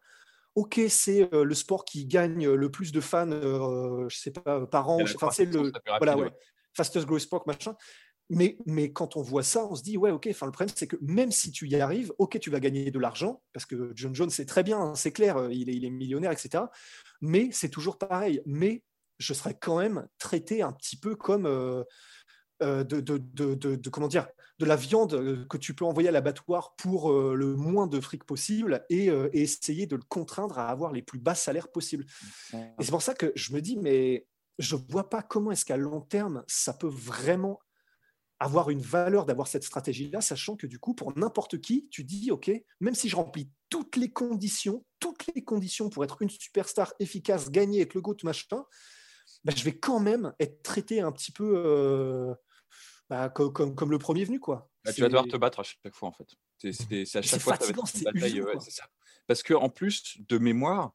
ok, 0.55 0.81
c'est 0.89 1.33
euh, 1.35 1.45
le 1.45 1.55
sport 1.55 1.85
qui 1.85 2.07
gagne 2.07 2.49
le 2.49 2.71
plus 2.71 2.93
de 2.93 3.01
fans, 3.01 3.31
euh, 3.31 4.09
je 4.09 4.17
sais 4.17 4.31
pas, 4.31 4.67
par 4.67 4.91
an, 4.91 4.99
enfin 5.03 5.31
c'est 5.31 5.47
le, 5.47 5.73
voilà, 5.99 6.17
ouais, 6.17 6.31
fastest 6.75 7.07
growth 7.07 7.21
sport 7.21 7.45
machin. 7.47 7.75
Mais, 8.31 8.57
mais, 8.65 8.93
quand 8.93 9.17
on 9.17 9.23
voit 9.23 9.43
ça, 9.43 9.67
on 9.67 9.75
se 9.75 9.83
dit, 9.83 9.99
ouais, 9.99 10.11
ok, 10.11 10.27
enfin, 10.31 10.47
le 10.47 10.53
problème, 10.53 10.73
c'est 10.75 10.87
que 10.87 10.97
même 11.03 11.31
si 11.31 11.51
tu 11.51 11.69
y 11.69 11.79
arrives, 11.79 12.13
ok, 12.19 12.39
tu 12.39 12.49
vas 12.49 12.61
gagner 12.61 12.91
de 12.91 12.99
l'argent, 12.99 13.43
parce 13.53 13.67
que 13.67 13.93
John 13.95 14.15
Jones, 14.15 14.31
c'est 14.31 14.47
très 14.47 14.63
bien, 14.63 14.81
hein, 14.81 14.95
c'est 14.95 15.13
clair, 15.13 15.51
il 15.51 15.69
est, 15.69 15.75
il 15.75 15.85
est, 15.85 15.91
millionnaire, 15.91 16.33
etc. 16.33 16.65
Mais 17.21 17.51
c'est 17.53 17.69
toujours 17.69 17.99
pareil. 17.99 18.41
Mais 18.47 18.85
je 19.19 19.35
serais 19.35 19.55
quand 19.55 19.79
même 19.79 20.07
traité 20.19 20.63
un 20.63 20.73
petit 20.73 20.97
peu 20.97 21.15
comme 21.15 21.47
euh, 21.47 21.85
euh, 22.63 22.85
de, 22.85 23.01
de, 23.01 23.19
de, 23.55 23.91
comment 23.91 24.09
dire, 24.09 24.27
de 24.59 24.65
la 24.65 24.77
viande 24.77 25.47
que 25.49 25.57
tu 25.57 25.75
peux 25.75 25.85
envoyer 25.85 26.09
à 26.09 26.13
l'abattoir 26.13 26.75
pour 26.77 27.13
le 27.13 27.57
moins 27.57 27.87
de 27.87 28.01
fric 28.01 28.25
possible 28.25 28.85
et, 28.91 29.07
et, 29.07 29.43
essayer 29.43 29.87
de 29.87 29.97
le 29.97 30.03
contraindre 30.03 30.59
à 30.59 30.69
avoir 30.69 30.93
les 30.93 31.03
plus 31.03 31.19
bas 31.19 31.35
salaires 31.35 31.71
possibles. 31.73 32.07
Et 32.53 32.85
c'est 32.85 32.91
pour 32.91 33.03
ça 33.03 33.15
que 33.15 33.33
je 33.35 33.53
me 33.55 33.61
dis, 33.61 33.77
mais 33.77 34.27
je 34.59 34.77
vois 34.77 35.11
pas 35.11 35.23
comment 35.23 35.51
est-ce 35.51 35.65
qu'à 35.65 35.77
long 35.77 36.01
terme, 36.01 36.45
ça 36.47 36.73
peut 36.75 36.91
vraiment 36.91 37.59
avoir 38.43 38.71
une 38.71 38.81
valeur 38.81 39.25
d'avoir 39.25 39.47
cette 39.47 39.63
stratégie-là, 39.63 40.21
sachant 40.21 40.57
que 40.57 40.67
du 40.67 40.81
coup, 40.81 40.95
pour 40.95 41.17
n'importe 41.17 41.61
qui, 41.61 41.89
tu 41.91 42.03
dis, 42.03 42.33
OK, 42.33 42.51
même 42.81 42.95
si 42.95 43.09
je 43.09 43.15
remplis 43.15 43.49
toutes 43.69 43.97
les 43.97 44.11
conditions, 44.11 44.85
toutes 44.99 45.27
les 45.35 45.45
conditions 45.45 45.91
pour 45.91 46.03
être 46.03 46.21
une 46.23 46.31
superstar 46.31 46.93
efficace, 46.99 47.51
gagner 47.51 47.79
avec 47.79 47.95
le 47.95 48.01
GOAT, 48.01 48.17
machin, 48.25 48.65
bah, 49.45 49.53
je 49.55 49.63
vais 49.63 49.79
quand 49.79 50.01
même 50.01 50.33
être 50.41 50.61
traité 50.63 51.01
un 51.01 51.13
petit 51.13 51.31
peu 51.31 51.53
euh, 51.57 52.35
bah, 53.13 53.29
comme, 53.29 53.75
comme, 53.75 53.91
le 53.91 53.99
premier 53.99 54.25
venu. 54.25 54.41
Quoi. 54.41 54.71
Bah, 54.87 54.91
tu 54.91 55.03
vas 55.03 55.09
devoir 55.09 55.27
te 55.27 55.37
battre 55.37 55.61
à 55.61 55.63
chaque 55.63 55.95
fois, 55.95 56.09
en 56.09 56.13
fait. 56.13 56.29
C'est 56.73 57.15
à 57.15 57.21
chaque 57.21 57.41
fois 57.41 57.57
fatigant, 57.57 57.85
c'est 57.85 58.05
bataille. 58.05 58.43
ça. 58.71 58.87
Parce 59.27 59.43
que 59.43 59.53
en 59.53 59.69
plus, 59.69 60.17
de 60.31 60.39
mémoire, 60.39 60.95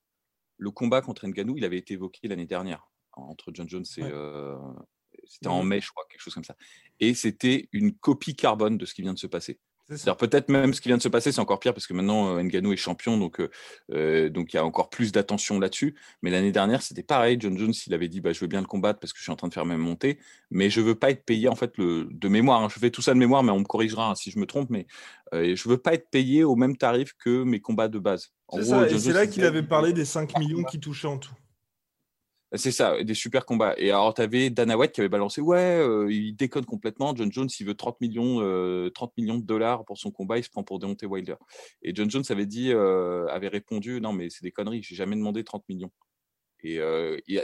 le 0.58 0.72
combat 0.72 1.02
contre 1.02 1.28
Nganou, 1.28 1.58
il 1.58 1.64
avait 1.64 1.78
été 1.78 1.94
évoqué 1.94 2.28
l'année 2.28 2.48
dernière 2.48 2.90
entre 3.12 3.52
John 3.54 3.70
Jones 3.70 3.86
et, 3.98 4.02
euh, 4.02 4.58
c'était 5.28 5.48
en 5.48 5.62
mai, 5.62 5.80
je 5.80 5.92
crois, 5.92 6.06
quelque 6.10 6.22
chose 6.22 6.34
comme 6.34 6.44
ça. 6.44 6.56
Et 7.00 7.14
c'était 7.14 7.70
une 7.72 7.96
copie 7.96 8.36
carbone 8.36 8.80
de 8.80 8.86
ce 8.88 8.96
qui 8.96 9.04
vient 9.04 9.14
de 9.14 9.20
se 9.20 9.28
passer. 9.28 9.60
C'est-à-dire 9.90 10.18
peut-être 10.18 10.50
même 10.50 10.74
ce 10.74 10.82
qui 10.82 10.90
vient 10.90 10.98
de 10.98 11.02
se 11.02 11.08
passer, 11.08 11.32
c'est 11.32 11.40
encore 11.40 11.60
pire 11.60 11.74
parce 11.74 11.88
que 11.88 11.94
maintenant 11.94 12.36
euh, 12.36 12.42
Ngannou 12.42 12.74
est 12.74 12.78
champion, 12.78 13.18
donc 13.18 13.40
euh, 13.40 13.50
euh, 13.94 14.30
donc 14.30 14.54
il 14.54 14.58
y 14.58 14.60
a 14.60 14.66
encore 14.66 14.90
plus 14.90 15.14
d'attention 15.14 15.60
là-dessus. 15.60 15.96
Mais 16.22 16.30
l'année 16.30 16.52
dernière, 16.52 16.82
c'était 16.82 17.04
pareil. 17.04 17.38
John 17.40 17.58
Jones, 17.58 17.74
il 17.86 17.94
avait 17.94 18.10
dit 18.10 18.20
bah, 18.20 18.34
je 18.34 18.40
veux 18.42 18.48
bien 18.48 18.60
le 18.60 18.68
combattre 18.68 19.00
parce 19.00 19.14
que 19.14 19.20
je 19.20 19.24
suis 19.24 19.32
en 19.32 19.38
train 19.38 19.48
de 19.48 19.54
faire 19.54 19.66
ma 19.66 19.78
montée, 19.78 20.20
mais 20.52 20.70
je 20.70 20.82
veux 20.82 20.96
pas 20.96 21.12
être 21.12 21.24
payé 21.24 21.48
en 21.48 21.56
fait 21.56 21.78
le 21.78 22.10
de 22.12 22.28
mémoire. 22.28 22.62
Hein. 22.62 22.68
Je 22.70 22.80
fais 22.80 22.92
tout 22.92 23.02
ça 23.02 23.14
de 23.14 23.20
mémoire, 23.20 23.44
mais 23.44 23.52
on 23.52 23.60
me 23.60 23.66
corrigera 23.66 24.10
hein, 24.10 24.16
si 24.16 24.30
je 24.30 24.40
me 24.40 24.46
trompe. 24.46 24.70
Mais 24.70 24.88
euh, 25.34 25.56
je 25.56 25.70
veux 25.70 25.78
pas 25.78 25.94
être 25.94 26.10
payé 26.10 26.44
au 26.44 26.56
même 26.56 26.76
tarif 26.76 27.14
que 27.18 27.44
mes 27.44 27.62
combats 27.62 27.88
de 27.88 28.00
base. 28.00 28.34
C'est 28.62 29.14
là 29.14 29.26
qu'il 29.26 29.46
avait 29.46 29.64
parlé 29.64 29.94
des 29.94 30.06
5 30.06 30.38
millions 30.40 30.64
qui 30.64 30.80
touchaient 30.80 31.08
en 31.08 31.18
tout. 31.18 31.34
C'est 32.56 32.72
ça, 32.72 33.04
des 33.04 33.14
super 33.14 33.46
combats. 33.46 33.74
Et 33.78 33.90
alors, 33.90 34.14
tu 34.14 34.22
avais 34.22 34.50
Dana 34.50 34.78
White 34.78 34.94
qui 34.94 35.02
avait 35.02 35.10
balancé 35.10 35.42
Ouais, 35.42 35.80
euh, 35.80 36.10
il 36.10 36.34
déconne 36.34 36.66
complètement. 36.66 37.14
John 37.14 37.30
Jones, 37.30 37.50
il 37.60 37.66
veut 37.66 37.76
30 37.76 38.00
millions, 38.00 38.38
30 38.38 38.42
euh, 38.42 39.14
millions 39.18 39.38
de 39.38 39.46
dollars 39.46 39.84
pour 39.84 39.98
son 39.98 40.12
combat, 40.12 40.38
il 40.38 40.46
se 40.46 40.50
prend 40.50 40.64
pour 40.64 40.80
Deontay 40.80 41.06
Wilder. 41.08 41.36
Et 41.82 41.94
John 41.94 42.10
Jones 42.10 42.24
avait 42.30 42.46
dit, 42.46 42.72
euh, 42.72 43.28
avait 43.28 43.50
répondu 43.50 44.00
Non, 44.00 44.14
mais 44.14 44.30
c'est 44.30 44.44
des 44.44 44.54
conneries, 44.54 44.82
j'ai 44.82 44.96
jamais 44.96 45.18
demandé 45.18 45.44
30 45.44 45.68
millions. 45.68 45.92
Et, 46.64 46.80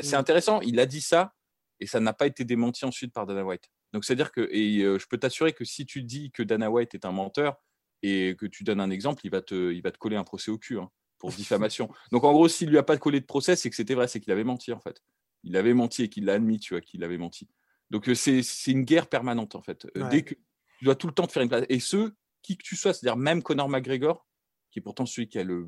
c'est 0.01 0.15
mm. 0.15 0.19
intéressant, 0.19 0.61
il 0.61 0.79
a 0.79 0.85
dit 0.85 1.01
ça, 1.01 1.33
et 1.81 1.85
ça 1.85 1.99
n'a 1.99 2.13
pas 2.13 2.25
été 2.25 2.45
démenti 2.45 2.85
ensuite 2.85 3.13
par 3.13 3.25
Dana 3.25 3.43
White. 3.43 3.69
Donc, 3.91 4.05
c'est-à-dire 4.05 4.31
que, 4.31 4.49
et 4.51 4.79
je 4.79 5.05
peux 5.07 5.17
t'assurer 5.17 5.51
que 5.51 5.65
si 5.65 5.85
tu 5.85 6.01
dis 6.01 6.31
que 6.31 6.43
Dana 6.43 6.71
White 6.71 6.95
est 6.95 7.05
un 7.05 7.11
menteur 7.11 7.61
et 8.03 8.35
que 8.37 8.45
tu 8.45 8.63
donnes 8.63 8.79
un 8.79 8.89
exemple, 8.89 9.21
il 9.25 9.31
va 9.31 9.41
te, 9.41 9.73
il 9.73 9.81
va 9.81 9.91
te 9.91 9.97
coller 9.97 10.15
un 10.15 10.23
procès 10.23 10.49
au 10.49 10.57
cul. 10.57 10.79
Hein 10.79 10.89
pour 11.19 11.31
diffamation. 11.31 11.89
Donc 12.11 12.23
en 12.23 12.33
gros, 12.33 12.47
s'il 12.47 12.69
lui 12.69 12.77
a 12.77 12.83
pas 12.83 12.97
collé 12.97 13.19
de 13.19 13.25
procès, 13.25 13.55
c'est 13.55 13.69
que 13.69 13.75
c'était 13.75 13.95
vrai, 13.95 14.07
c'est 14.07 14.19
qu'il 14.19 14.31
avait 14.31 14.43
menti 14.43 14.71
en 14.71 14.79
fait. 14.79 15.01
Il 15.43 15.57
avait 15.57 15.73
menti 15.73 16.03
et 16.03 16.09
qu'il 16.09 16.25
l'a 16.25 16.33
admis, 16.33 16.59
tu 16.59 16.73
vois, 16.73 16.81
qu'il 16.81 17.03
avait 17.03 17.17
menti. 17.17 17.47
Donc 17.89 18.09
euh, 18.09 18.15
c'est 18.15 18.41
une 18.67 18.83
guerre 18.83 19.07
permanente 19.07 19.55
en 19.55 19.61
fait. 19.61 19.87
Euh, 19.97 20.09
dès 20.09 20.23
que 20.23 20.33
tu 20.33 20.85
dois 20.85 20.95
tout 20.95 21.07
le 21.07 21.13
temps 21.13 21.27
te 21.27 21.31
faire 21.31 21.43
une 21.43 21.49
place. 21.49 21.65
Et 21.69 21.79
ceux, 21.79 22.15
qui 22.41 22.57
que 22.57 22.63
tu 22.63 22.75
sois, 22.75 22.93
c'est-à-dire 22.93 23.17
même 23.17 23.41
Conor 23.41 23.69
McGregor, 23.69 24.27
qui 24.71 24.79
est 24.79 24.81
pourtant 24.81 25.05
celui 25.05 25.29
qui 25.29 25.39
a 25.39 25.43
le, 25.43 25.67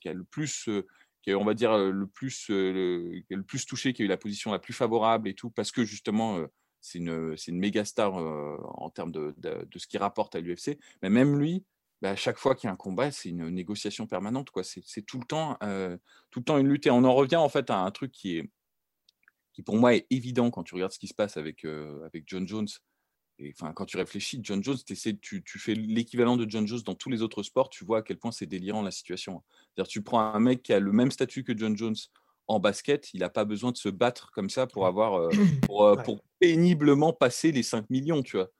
qui 0.00 0.08
a 0.08 0.12
le 0.12 0.24
plus, 0.24 0.68
euh, 0.68 0.86
qui 1.22 1.34
on 1.34 1.44
va 1.44 1.54
dire 1.54 1.76
le 1.76 2.06
plus, 2.06 2.48
le, 2.48 3.22
le, 3.28 3.42
plus 3.42 3.66
touché, 3.66 3.92
qui 3.92 4.02
a 4.02 4.04
eu 4.04 4.08
la 4.08 4.16
position 4.16 4.52
la 4.52 4.58
plus 4.58 4.72
favorable 4.72 5.28
et 5.28 5.34
tout, 5.34 5.50
parce 5.50 5.70
que 5.70 5.84
justement 5.84 6.40
c'est 6.80 6.98
une, 6.98 7.36
une 7.46 7.58
méga 7.58 7.84
star 7.84 8.14
en 8.14 8.90
termes 8.90 9.12
de, 9.12 9.34
de, 9.38 9.66
de 9.70 9.78
ce 9.78 9.86
qu'il 9.86 10.00
rapporte 10.00 10.34
à 10.34 10.40
l'UFC. 10.40 10.78
Mais 11.02 11.10
même 11.10 11.38
lui, 11.38 11.64
bah, 12.02 12.10
à 12.10 12.16
chaque 12.16 12.38
fois 12.38 12.54
qu'il 12.54 12.68
y 12.68 12.70
a 12.70 12.72
un 12.72 12.76
combat, 12.76 13.10
c'est 13.10 13.30
une 13.30 13.48
négociation 13.48 14.06
permanente. 14.06 14.50
Quoi. 14.50 14.62
C'est, 14.64 15.02
tout, 15.02 15.18
le 15.18 15.24
temps, 15.24 15.56
tout 16.30 16.40
le 16.40 16.44
temps 16.44 16.58
une 16.58 16.68
lutte. 16.68 16.86
Et 16.86 16.90
on 16.90 17.04
en 17.04 17.14
revient 17.14 17.36
en 17.36 17.48
fait 17.48 17.70
à 17.70 17.78
un 17.78 17.90
truc 17.90 18.12
qui, 18.12 18.38
est, 18.38 18.50
qui 19.52 19.62
pour 19.62 19.76
moi 19.76 19.94
est 19.94 20.06
évident 20.10 20.50
quand 20.50 20.62
tu 20.62 20.74
regardes 20.74 20.92
ce 20.92 20.98
qui 20.98 21.08
se 21.08 21.14
passe 21.14 21.36
avec, 21.36 21.64
avec 21.64 22.24
John 22.26 22.46
Jones. 22.46 22.68
Et, 23.38 23.52
enfin, 23.58 23.72
quand 23.72 23.84
tu 23.84 23.96
réfléchis, 23.96 24.40
John 24.42 24.62
Jones, 24.62 24.78
tu, 25.20 25.42
tu, 25.42 25.58
fais 25.58 25.74
l'équivalent 25.74 26.36
de 26.36 26.48
John 26.48 26.66
Jones 26.66 26.80
dans 26.84 26.94
tous 26.94 27.10
les 27.10 27.22
autres 27.22 27.42
sports, 27.42 27.68
tu 27.68 27.84
vois 27.84 27.98
à 27.98 28.02
quel 28.02 28.18
point 28.18 28.32
c'est 28.32 28.46
délirant 28.46 28.82
la 28.82 28.90
situation. 28.90 29.42
C'est-à-dire, 29.74 29.88
tu 29.88 30.02
prends 30.02 30.20
un 30.20 30.40
mec 30.40 30.62
qui 30.62 30.72
a 30.72 30.80
le 30.80 30.92
même 30.92 31.10
statut 31.10 31.44
que 31.44 31.56
John 31.56 31.76
Jones 31.76 31.96
en 32.48 32.60
basket, 32.60 33.12
il 33.12 33.20
n'a 33.20 33.28
pas 33.28 33.44
besoin 33.44 33.72
de 33.72 33.76
se 33.76 33.88
battre 33.88 34.30
comme 34.32 34.50
ça 34.50 34.66
pour 34.66 34.86
avoir 34.86 35.28
pour, 35.66 35.96
pour, 36.04 36.20
péniblement 36.38 37.12
passer 37.12 37.50
les 37.52 37.62
5 37.62 37.88
millions, 37.90 38.22
tu 38.22 38.36
vois. 38.36 38.50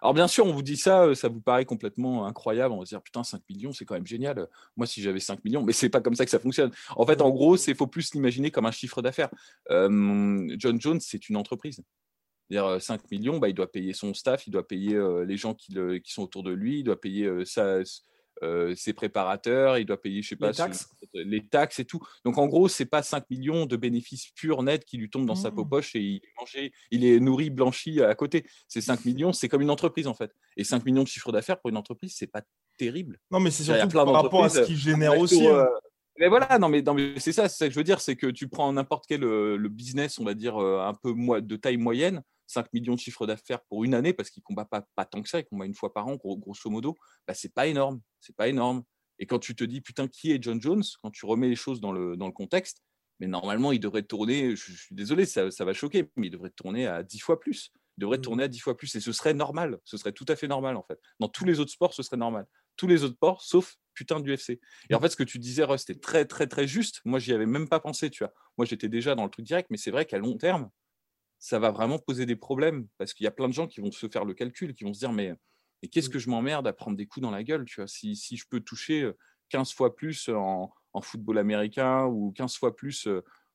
Alors 0.00 0.14
bien 0.14 0.28
sûr, 0.28 0.46
on 0.46 0.52
vous 0.52 0.62
dit 0.62 0.76
ça, 0.76 1.04
euh, 1.04 1.14
ça 1.14 1.28
vous 1.28 1.40
paraît 1.40 1.64
complètement 1.64 2.26
incroyable. 2.26 2.74
On 2.74 2.78
va 2.80 2.84
se 2.84 2.90
dire 2.90 3.02
putain 3.02 3.24
5 3.24 3.42
millions, 3.48 3.72
c'est 3.72 3.84
quand 3.84 3.94
même 3.94 4.06
génial. 4.06 4.48
Moi, 4.76 4.86
si 4.86 5.02
j'avais 5.02 5.20
5 5.20 5.44
millions, 5.44 5.62
mais 5.66 5.72
c'est 5.72 5.88
pas 5.88 6.00
comme 6.00 6.14
ça 6.14 6.24
que 6.24 6.30
ça 6.30 6.38
fonctionne. 6.38 6.70
En 6.96 7.06
fait, 7.06 7.20
en 7.20 7.30
gros, 7.30 7.56
c'est 7.56 7.74
faut 7.74 7.86
plus 7.86 8.14
l'imaginer 8.14 8.50
comme 8.50 8.66
un 8.66 8.70
chiffre 8.70 9.02
d'affaires. 9.02 9.30
John 9.70 10.80
Jones, 10.80 11.00
c'est 11.00 11.28
une 11.28 11.36
entreprise. 11.36 11.82
dire 12.50 12.80
5 12.80 13.10
millions, 13.10 13.38
bah, 13.38 13.48
il 13.48 13.54
doit 13.54 13.70
payer 13.70 13.92
son 13.92 14.14
staff, 14.14 14.46
il 14.46 14.50
doit 14.50 14.66
payer 14.66 14.98
les 15.26 15.36
gens 15.36 15.54
qui, 15.54 15.74
qui, 16.02 16.12
sont 16.12 16.22
autour 16.22 16.42
de 16.42 16.52
lui, 16.52 16.80
il 16.80 16.84
doit 16.84 17.00
payer 17.00 17.44
sa, 17.44 17.82
euh, 18.44 18.74
ses 18.74 18.92
préparateurs, 18.92 19.78
il 19.78 19.86
doit 19.86 20.00
payer, 20.00 20.22
je 20.22 20.28
sais 20.28 20.36
pas, 20.36 20.50
les 21.14 21.46
taxes, 21.46 21.78
et 21.80 21.84
tout. 21.84 22.00
Donc 22.24 22.38
en 22.38 22.46
gros, 22.46 22.68
c'est 22.68 22.84
pas 22.84 23.02
5 23.02 23.28
millions 23.30 23.66
de 23.66 23.76
bénéfices 23.76 24.28
purs 24.34 24.62
nets 24.62 24.84
qui 24.84 24.98
lui 24.98 25.08
tombent 25.08 25.26
dans 25.26 25.34
sa 25.34 25.50
peau 25.50 25.64
mmh. 25.64 25.68
poche 25.68 25.96
et 25.96 26.00
il 26.00 26.20
est, 26.54 26.72
il 26.90 27.04
est 27.04 27.20
nourri, 27.20 27.50
blanchi 27.50 28.02
à 28.02 28.14
côté. 28.14 28.44
C'est 28.68 28.80
5 28.80 29.04
millions, 29.04 29.32
c'est 29.32 29.48
comme 29.48 29.62
une 29.62 29.70
entreprise 29.70 30.06
en 30.06 30.14
fait. 30.14 30.32
Et 30.56 30.64
5 30.64 30.84
millions 30.84 31.02
de 31.02 31.08
chiffre 31.08 31.32
d'affaires 31.32 31.58
pour 31.60 31.70
une 31.70 31.76
entreprise, 31.76 32.14
c'est 32.16 32.26
pas 32.26 32.42
terrible. 32.78 33.18
Non, 33.30 33.40
mais 33.40 33.50
c'est 33.50 33.64
surtout 33.64 33.88
par 33.88 34.12
rapport 34.12 34.44
à 34.44 34.48
ce 34.48 34.60
qu'il 34.60 34.76
génère 34.76 35.18
aussi. 35.18 35.46
Hein. 35.46 35.54
Euh, 35.54 35.66
mais 36.18 36.28
voilà, 36.28 36.58
non, 36.58 36.68
mais, 36.68 36.82
mais 36.94 37.18
c'est 37.18 37.32
ça, 37.32 37.48
c'est 37.48 37.56
ça 37.56 37.66
que 37.66 37.72
je 37.72 37.78
veux 37.78 37.84
dire, 37.84 38.00
c'est 38.00 38.14
que 38.14 38.28
tu 38.28 38.48
prends 38.48 38.72
n'importe 38.72 39.04
quel 39.08 39.24
euh, 39.24 39.56
le 39.56 39.68
business, 39.68 40.18
on 40.18 40.24
va 40.24 40.34
dire, 40.34 40.56
un 40.56 40.94
peu 40.94 41.12
de 41.40 41.56
taille 41.56 41.76
moyenne, 41.76 42.22
5 42.54 42.72
millions 42.72 42.94
de 42.94 43.00
chiffre 43.00 43.26
d'affaires 43.26 43.62
pour 43.64 43.84
une 43.84 43.94
année, 43.94 44.12
parce 44.12 44.30
qu'il 44.30 44.40
ne 44.40 44.44
combat 44.44 44.64
pas, 44.64 44.86
pas 44.94 45.04
tant 45.04 45.22
que 45.22 45.28
ça, 45.28 45.40
il 45.40 45.44
combat 45.44 45.66
une 45.66 45.74
fois 45.74 45.92
par 45.92 46.06
an, 46.06 46.16
grosso 46.16 46.70
modo, 46.70 46.96
bah, 47.26 47.34
c'est 47.34 47.52
pas 47.52 47.66
énorme. 47.66 48.00
C'est 48.20 48.36
pas 48.36 48.48
énorme. 48.48 48.82
Et 49.18 49.26
quand 49.26 49.38
tu 49.38 49.54
te 49.54 49.64
dis, 49.64 49.80
putain, 49.80 50.08
qui 50.08 50.32
est 50.32 50.42
John 50.42 50.60
Jones? 50.60 50.82
Quand 51.02 51.10
tu 51.10 51.26
remets 51.26 51.48
les 51.48 51.56
choses 51.56 51.80
dans 51.80 51.92
le, 51.92 52.16
dans 52.16 52.26
le 52.26 52.32
contexte, 52.32 52.82
mais 53.20 53.26
normalement, 53.26 53.72
il 53.72 53.80
devrait 53.80 54.02
tourner, 54.02 54.56
je, 54.56 54.72
suis 54.72 54.94
désolé, 54.94 55.24
ça, 55.24 55.50
ça, 55.50 55.64
va 55.64 55.72
choquer, 55.72 56.10
mais 56.16 56.26
il 56.28 56.30
devrait 56.30 56.50
tourner 56.50 56.86
à 56.86 57.02
10 57.02 57.20
fois 57.20 57.38
plus. 57.38 57.70
Il 57.96 58.00
devrait 58.00 58.18
mmh. 58.18 58.22
tourner 58.22 58.42
à 58.44 58.48
10 58.48 58.58
fois 58.58 58.76
plus. 58.76 58.94
Et 58.96 59.00
ce 59.00 59.12
serait 59.12 59.34
normal. 59.34 59.78
Ce 59.84 59.96
serait 59.96 60.12
tout 60.12 60.24
à 60.28 60.36
fait 60.36 60.48
normal, 60.48 60.76
en 60.76 60.82
fait. 60.82 60.98
Dans 61.20 61.28
tous 61.28 61.44
les 61.44 61.60
autres 61.60 61.70
sports, 61.70 61.94
ce 61.94 62.02
serait 62.02 62.16
normal. 62.16 62.46
Tous 62.76 62.88
les 62.88 63.04
autres 63.04 63.14
sports, 63.14 63.40
sauf 63.42 63.76
putain 63.94 64.18
du 64.18 64.34
UFC. 64.34 64.58
Et 64.90 64.94
en 64.94 64.98
mmh. 64.98 65.02
fait, 65.02 65.08
ce 65.10 65.16
que 65.16 65.22
tu 65.22 65.38
disais, 65.38 65.62
Russ, 65.62 65.84
c'était 65.86 66.00
très, 66.00 66.24
très, 66.24 66.48
très 66.48 66.66
juste. 66.66 67.00
Moi, 67.04 67.20
j'y 67.20 67.32
avais 67.32 67.46
même 67.46 67.68
pas 67.68 67.78
pensé, 67.78 68.10
tu 68.10 68.24
vois. 68.24 68.32
Moi, 68.58 68.66
j'étais 68.66 68.88
déjà 68.88 69.14
dans 69.14 69.24
le 69.24 69.30
truc 69.30 69.46
direct, 69.46 69.68
mais 69.70 69.76
c'est 69.76 69.92
vrai 69.92 70.04
qu'à 70.06 70.18
long 70.18 70.36
terme, 70.36 70.68
ça 71.44 71.58
va 71.58 71.70
vraiment 71.70 71.98
poser 71.98 72.24
des 72.24 72.36
problèmes 72.36 72.88
parce 72.96 73.12
qu'il 73.12 73.24
y 73.24 73.26
a 73.26 73.30
plein 73.30 73.48
de 73.48 73.52
gens 73.52 73.66
qui 73.66 73.82
vont 73.82 73.92
se 73.92 74.08
faire 74.08 74.24
le 74.24 74.32
calcul, 74.32 74.74
qui 74.74 74.84
vont 74.84 74.94
se 74.94 75.00
dire 75.00 75.12
mais, 75.12 75.34
qu'est-ce 75.92 76.08
mmh. 76.08 76.12
que 76.12 76.18
je 76.18 76.30
m'emmerde 76.30 76.66
à 76.66 76.72
prendre 76.72 76.96
des 76.96 77.04
coups 77.04 77.22
dans 77.22 77.30
la 77.30 77.44
gueule, 77.44 77.66
tu 77.66 77.82
vois, 77.82 77.86
si, 77.86 78.16
si, 78.16 78.38
je 78.38 78.46
peux 78.48 78.60
toucher 78.60 79.10
15 79.50 79.74
fois 79.74 79.94
plus 79.94 80.30
en, 80.30 80.72
en, 80.94 81.00
football 81.02 81.36
américain 81.36 82.06
ou 82.06 82.32
15 82.32 82.56
fois 82.56 82.74
plus, 82.74 83.06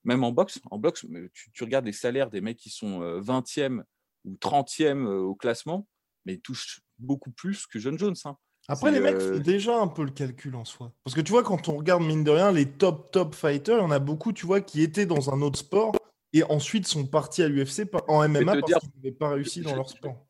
même 0.04 0.24
en 0.24 0.32
boxe, 0.32 0.60
en 0.70 0.78
boxe, 0.78 1.04
tu, 1.34 1.52
tu, 1.52 1.64
regardes 1.64 1.88
les 1.88 1.92
salaires 1.92 2.30
des 2.30 2.42
mecs 2.42 2.58
qui 2.58 2.70
sont 2.70 3.02
20e 3.22 3.82
ou 4.24 4.36
30e 4.36 5.08
au 5.08 5.34
classement, 5.34 5.88
mais 6.26 6.34
ils 6.34 6.42
touchent 6.42 6.82
beaucoup 7.00 7.32
plus 7.32 7.66
que 7.66 7.80
John 7.80 7.98
Jones. 7.98 8.16
Hein. 8.26 8.38
Après, 8.68 8.92
les 8.92 9.00
mecs 9.00 9.20
font 9.20 9.40
déjà 9.40 9.80
un 9.80 9.88
peu 9.88 10.04
le 10.04 10.12
calcul 10.12 10.54
en 10.56 10.64
soi. 10.64 10.94
Parce 11.04 11.16
que 11.16 11.22
tu 11.22 11.32
vois, 11.32 11.42
quand 11.42 11.70
on 11.70 11.78
regarde, 11.78 12.04
mine 12.04 12.24
de 12.24 12.30
rien, 12.30 12.52
les 12.52 12.68
top, 12.68 13.10
top 13.10 13.34
fighters, 13.34 13.80
il 13.80 13.82
y 13.82 13.84
en 13.84 13.90
a 13.90 13.98
beaucoup, 13.98 14.32
tu 14.32 14.46
vois, 14.46 14.62
qui 14.62 14.84
étaient 14.84 15.08
dans 15.08 15.34
un 15.34 15.42
autre 15.42 15.58
sport 15.58 15.94
et 16.34 16.44
ensuite 16.44 16.88
sont 16.88 17.06
partis 17.06 17.44
à 17.44 17.48
l'UFC 17.48 17.88
en 18.08 18.28
MMA 18.28 18.62
parce 18.62 18.82
qu'ils 18.82 18.92
n'avaient 18.98 19.12
pas 19.16 19.30
réussi 19.30 19.62
dans 19.62 19.76
leur 19.76 19.90
sport. 19.90 20.28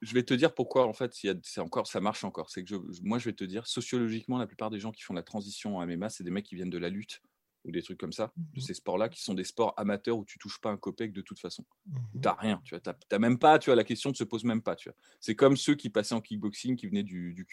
Je 0.00 0.14
vais 0.14 0.22
te 0.22 0.34
dire 0.34 0.54
pourquoi 0.54 0.86
en 0.86 0.92
fait 0.92 1.12
c'est 1.42 1.60
encore 1.60 1.86
ça 1.86 2.00
marche 2.00 2.24
encore. 2.24 2.50
C'est 2.50 2.64
que 2.64 2.74
moi 3.02 3.18
je 3.18 3.24
vais 3.24 3.32
te 3.32 3.44
dire 3.44 3.66
sociologiquement 3.66 4.38
la 4.38 4.46
plupart 4.46 4.70
des 4.70 4.78
gens 4.78 4.92
qui 4.92 5.02
font 5.02 5.14
la 5.14 5.22
transition 5.22 5.78
en 5.78 5.86
MMA 5.86 6.08
c'est 6.08 6.24
des 6.24 6.30
mecs 6.30 6.46
qui 6.46 6.54
viennent 6.54 6.70
de 6.70 6.78
la 6.78 6.88
lutte 6.88 7.20
ou 7.64 7.72
des 7.72 7.82
trucs 7.82 7.98
comme 7.98 8.12
ça, 8.12 8.32
de 8.36 8.60
mhm. 8.60 8.66
ces 8.66 8.74
sports-là 8.74 9.08
qui 9.08 9.20
sont 9.20 9.34
des 9.34 9.44
sports 9.44 9.74
amateurs 9.76 10.16
où 10.16 10.24
tu 10.24 10.38
touches 10.38 10.60
pas 10.60 10.70
un 10.70 10.76
copec 10.76 11.12
de 11.12 11.20
toute 11.20 11.40
façon. 11.40 11.64
Tu 11.84 11.90
mhm. 12.16 12.20
T'as 12.22 12.34
rien, 12.34 12.60
tu 12.64 12.76
vois, 12.76 13.18
même 13.18 13.38
pas, 13.38 13.58
tu 13.58 13.66
vois, 13.66 13.76
la 13.76 13.84
question 13.84 14.10
ne 14.10 14.14
se 14.14 14.24
pose 14.24 14.44
même 14.44 14.62
pas, 14.62 14.76
tu 14.76 14.88
vois. 14.88 14.96
C'est 15.20 15.34
comme 15.34 15.56
ceux 15.56 15.74
qui 15.74 15.90
passaient 15.90 16.14
en 16.14 16.20
kickboxing 16.20 16.76
qui 16.76 16.86
venaient 16.86 17.02
du, 17.02 17.34
du 17.34 17.46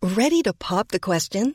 Ready 0.00 0.42
to 0.42 0.52
pop 0.52 0.88
the 0.92 1.00
question? 1.00 1.54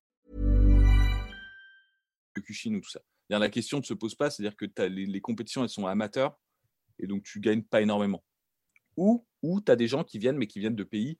Kyokushin 2.35 2.75
ou 2.75 2.81
tout 2.81 2.89
ça. 2.89 3.01
La 3.29 3.49
question 3.49 3.79
ne 3.79 3.83
se 3.83 3.93
pose 3.93 4.15
pas, 4.15 4.29
c'est-à-dire 4.29 4.57
que 4.57 4.65
les, 4.83 5.21
compétitions, 5.21 5.63
elles 5.63 5.69
sont 5.69 5.87
amateurs, 5.87 6.37
et 6.99 7.07
donc 7.07 7.23
tu 7.23 7.39
gagnes 7.39 7.63
pas 7.63 7.81
énormément. 7.81 8.23
Ou, 8.97 9.25
ou 9.41 9.61
tu 9.61 9.71
as 9.71 9.77
des 9.77 9.87
gens 9.87 10.03
qui 10.03 10.19
viennent, 10.19 10.37
mais 10.37 10.47
qui 10.47 10.59
viennent 10.59 10.75
de 10.75 10.83
pays, 10.83 11.17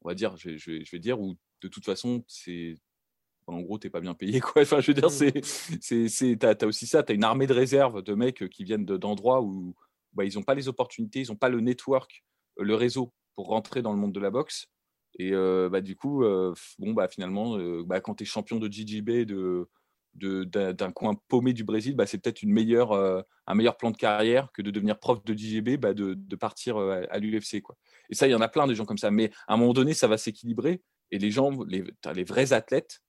on 0.00 0.08
va 0.08 0.14
dire, 0.14 0.36
je, 0.36 0.90
vais 0.90 0.98
dire, 0.98 1.20
où 1.20 1.36
de 1.60 1.68
toute 1.68 1.84
façon, 1.84 2.24
c'est 2.26 2.76
en 3.46 3.60
gros, 3.60 3.76
t'es 3.76 3.90
pas 3.90 4.00
bien 4.00 4.14
payé, 4.14 4.40
quoi. 4.40 4.62
Enfin, 4.62 4.80
je 4.80 4.92
veux 4.92 4.94
dire, 4.94 5.10
c'est, 5.10 5.44
c'est, 6.08 6.44
as 6.44 6.66
aussi 6.66 6.86
ça, 6.86 7.02
t'as 7.02 7.12
une 7.12 7.24
armée 7.24 7.46
de 7.46 7.52
réserve 7.52 8.02
de 8.02 8.14
mecs 8.14 8.48
qui 8.48 8.64
viennent 8.64 8.84
d'endroits 8.84 9.42
où 9.42 9.74
bah, 10.12 10.24
ils 10.24 10.34
n'ont 10.34 10.42
pas 10.42 10.54
les 10.54 10.68
opportunités, 10.68 11.20
ils 11.20 11.28
n'ont 11.28 11.36
pas 11.36 11.48
le 11.48 11.60
network, 11.60 12.24
euh, 12.58 12.64
le 12.64 12.74
réseau 12.74 13.12
pour 13.34 13.48
rentrer 13.48 13.82
dans 13.82 13.92
le 13.92 13.98
monde 13.98 14.12
de 14.12 14.20
la 14.20 14.30
boxe. 14.30 14.68
Et 15.18 15.32
euh, 15.32 15.68
bah, 15.68 15.80
du 15.80 15.96
coup, 15.96 16.24
euh, 16.24 16.54
bon, 16.78 16.92
bah, 16.92 17.08
finalement, 17.08 17.58
bah, 17.84 18.00
quand 18.00 18.14
tu 18.14 18.22
es 18.22 18.26
champion 18.26 18.58
de 18.58 18.70
JJB, 18.70 19.26
de, 19.26 19.68
d'un 20.14 20.92
coin 20.92 21.14
paumé 21.28 21.52
du 21.52 21.64
Brésil, 21.64 21.96
bah, 21.96 22.06
c'est 22.06 22.18
peut-être 22.18 22.42
une 22.42 22.52
meilleure, 22.52 22.92
euh, 22.92 23.22
un 23.46 23.54
meilleur 23.54 23.76
plan 23.76 23.90
de 23.90 23.96
carrière 23.96 24.50
que 24.52 24.62
de 24.62 24.70
devenir 24.70 24.98
prof 24.98 25.24
de 25.24 25.34
JGB, 25.36 25.78
bah, 25.78 25.94
de, 25.94 26.14
de, 26.14 26.36
partir 26.36 26.76
euh, 26.76 27.04
à 27.10 27.18
l'UFC. 27.18 27.62
Et 28.10 28.14
ça, 28.14 28.26
il 28.26 28.30
y 28.30 28.34
en 28.34 28.40
a 28.40 28.48
plein 28.48 28.66
des 28.66 28.74
gens 28.74 28.84
comme 28.84 28.98
ça. 28.98 29.10
Mais 29.10 29.30
à 29.46 29.54
un 29.54 29.56
moment 29.56 29.72
donné, 29.72 29.94
ça 29.94 30.08
va 30.08 30.18
s'équilibrer. 30.18 30.82
Et 31.10 31.18
les 31.18 31.30
gens, 31.30 31.50
les, 31.64 31.84
les 32.14 32.24
vrais 32.24 32.52
athlètes, 32.52 33.00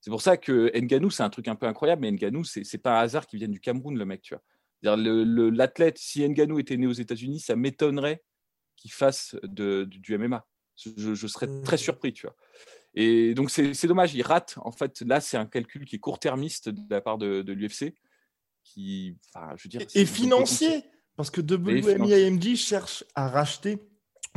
c'est 0.00 0.10
pour 0.10 0.22
ça 0.22 0.36
que 0.36 0.70
Nganou, 0.76 1.10
c'est 1.10 1.22
un 1.22 1.30
truc 1.30 1.48
un 1.48 1.56
peu 1.56 1.66
incroyable, 1.66 2.02
mais 2.02 2.12
Nganou, 2.12 2.44
c'est 2.44 2.78
pas 2.78 2.98
un 2.98 3.02
hasard 3.02 3.26
qu'il 3.26 3.38
vienne 3.38 3.50
du 3.50 3.60
Cameroun, 3.60 3.98
le 3.98 4.04
mec. 4.04 4.22
Tu 4.22 4.34
vois. 4.34 4.96
L'athlète, 4.96 5.98
si 5.98 6.28
Nganou 6.28 6.58
était 6.58 6.76
né 6.76 6.86
aux 6.86 6.92
États-Unis, 6.92 7.40
ça 7.40 7.56
m'étonnerait 7.56 8.22
qu'il 8.76 8.92
fasse 8.92 9.36
de, 9.42 9.84
du 9.84 10.16
MMA. 10.16 10.46
Je, 10.76 11.14
je, 11.14 11.26
serais 11.26 11.48
très 11.64 11.74
mmh. 11.74 11.78
surpris, 11.78 12.12
tu 12.12 12.26
vois. 12.26 12.36
Et 13.00 13.32
donc, 13.32 13.48
c'est 13.48 13.86
dommage, 13.86 14.12
il 14.16 14.22
rate. 14.22 14.58
En 14.60 14.72
fait, 14.72 15.02
là, 15.02 15.20
c'est 15.20 15.36
un 15.36 15.46
calcul 15.46 15.84
qui 15.84 15.94
est 15.94 15.98
court-termiste 16.00 16.68
de 16.68 16.82
la 16.90 17.00
part 17.00 17.16
de, 17.16 17.44
l'UFC, 17.46 17.94
qui, 18.64 19.16
enfin, 19.32 19.54
je 19.56 19.62
veux 19.62 19.68
dire, 19.68 19.82
et 19.94 20.04
financier, 20.04 20.82
parce 21.14 21.30
que 21.30 21.40
WMI 21.40 22.12
AMG 22.12 22.56
cherche 22.56 23.04
à 23.14 23.28
racheter 23.28 23.78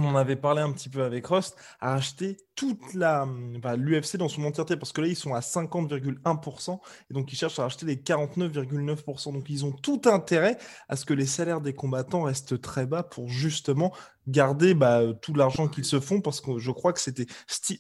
on 0.06 0.10
en 0.10 0.16
avait 0.16 0.36
parlé 0.36 0.62
un 0.62 0.72
petit 0.72 0.90
peu 0.90 1.04
avec 1.04 1.28
Rust, 1.28 1.56
à 1.80 1.94
acheter 1.94 2.38
toute 2.56 2.94
la 2.94 3.28
bah, 3.60 3.76
l'UFC 3.76 4.18
dans 4.18 4.28
son 4.28 4.44
entièreté, 4.44 4.76
parce 4.78 4.92
que 4.92 5.02
là, 5.02 5.08
ils 5.08 5.16
sont 5.16 5.34
à 5.34 5.40
50,1%, 5.40 6.80
et 7.10 7.14
donc 7.14 7.32
ils 7.32 7.36
cherchent 7.36 7.60
à 7.60 7.66
acheter 7.66 7.86
les 7.86 7.96
49,9%. 7.96 9.34
Donc 9.34 9.50
ils 9.50 9.66
ont 9.66 9.72
tout 9.72 10.02
intérêt 10.06 10.58
à 10.90 10.96
ce 10.96 11.06
que 11.06 11.14
les 11.14 11.26
salaires 11.26 11.62
des 11.62 11.74
combattants 11.74 12.24
restent 12.24 12.62
très 12.62 12.86
bas 12.86 13.04
pour 13.04 13.30
justement 13.30 13.94
garder 14.28 14.74
bah, 14.74 15.02
tout 15.22 15.34
l'argent 15.34 15.68
qu'ils 15.68 15.86
se 15.86 16.00
font, 16.00 16.22
parce 16.22 16.42
que 16.42 16.60
je 16.60 16.72
crois 16.72 16.94
que 16.94 17.00
c'était 17.00 17.26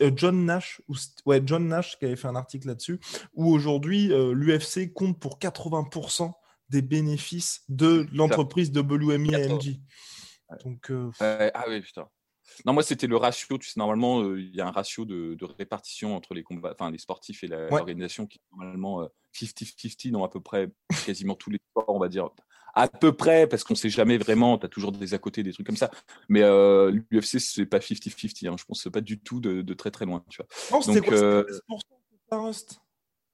euh, 0.01 0.11
John 0.15 0.45
Nash, 0.45 0.81
ou 0.87 0.95
ouais, 1.25 1.41
John 1.45 1.67
Nash 1.67 1.97
qui 1.99 2.05
avait 2.05 2.15
fait 2.15 2.27
un 2.27 2.35
article 2.35 2.67
là-dessus, 2.67 2.99
où 3.33 3.51
aujourd'hui 3.51 4.11
euh, 4.11 4.33
l'UFC 4.33 4.93
compte 4.93 5.19
pour 5.19 5.37
80% 5.39 6.31
des 6.69 6.81
bénéfices 6.81 7.63
de 7.69 8.07
l'entreprise 8.13 8.71
WMI 8.71 9.35
AMG. 9.35 9.81
Donc, 10.63 10.91
euh, 10.91 11.11
ah 11.21 11.65
oui, 11.67 11.81
putain. 11.81 12.07
Non, 12.65 12.73
moi, 12.73 12.83
c'était 12.83 13.07
le 13.07 13.17
ratio. 13.17 13.57
Tu 13.57 13.69
sais, 13.69 13.79
normalement, 13.79 14.21
euh, 14.21 14.39
il 14.39 14.55
y 14.55 14.61
a 14.61 14.67
un 14.67 14.71
ratio 14.71 15.05
de, 15.05 15.37
répartition 15.57 16.15
entre 16.15 16.33
les, 16.33 16.43
combats, 16.43 16.73
enfin, 16.73 16.91
les 16.91 16.97
sportifs 16.97 17.43
et 17.43 17.47
l'organisation 17.47 18.25
qui 18.27 18.39
est 18.39 18.55
normalement 18.55 19.07
50-50 19.33 20.07
euh, 20.07 20.11
dans 20.11 20.23
à 20.23 20.29
peu 20.29 20.41
près 20.41 20.69
quasiment 21.05 21.35
tous 21.35 21.49
les 21.49 21.59
sports, 21.69 21.89
on 21.89 21.99
va 21.99 22.09
dire. 22.09 22.29
À 22.73 22.87
peu 22.87 23.11
près, 23.11 23.47
parce 23.47 23.63
qu'on 23.63 23.73
ne 23.73 23.77
sait 23.79 23.89
jamais 23.89 24.17
vraiment, 24.17 24.57
tu 24.57 24.65
as 24.65 24.69
toujours 24.69 24.93
des 24.93 25.13
à 25.13 25.17
côté, 25.17 25.43
des 25.43 25.51
trucs 25.51 25.65
comme 25.67 25.77
ça. 25.77 25.91
Mais 26.29 26.41
l'UFC, 26.41 27.39
ce 27.39 27.61
n'est 27.61 27.67
pas 27.67 27.79
50-50. 27.79 28.47
Hein, 28.47 28.55
je 28.57 28.63
pense 28.63 28.87
pas 28.91 29.01
du 29.01 29.19
tout 29.19 29.41
de, 29.41 29.73
très 29.73 29.91
très 29.91 30.05
loin. 30.05 30.23
Tu 30.29 30.37
vois. 30.37 30.47
Non, 30.71 30.81
c'était 30.81 31.01
quoi 31.01 31.17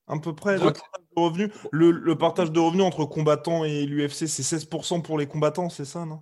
à 0.08 0.20
peu 0.20 0.34
près 0.34 0.58
le 0.58 0.64
partage 0.64 1.04
de 1.16 1.22
revenus. 1.22 1.52
Le, 1.72 2.16
partage 2.16 2.52
de 2.52 2.60
revenus 2.60 2.86
entre 2.86 3.06
combattants 3.06 3.64
et 3.64 3.86
l'UFC, 3.86 4.28
c'est 4.28 4.58
16% 4.58 5.02
pour 5.02 5.18
les 5.18 5.28
combattants, 5.28 5.70
c'est 5.70 5.86
ça, 5.86 6.06
non? 6.06 6.22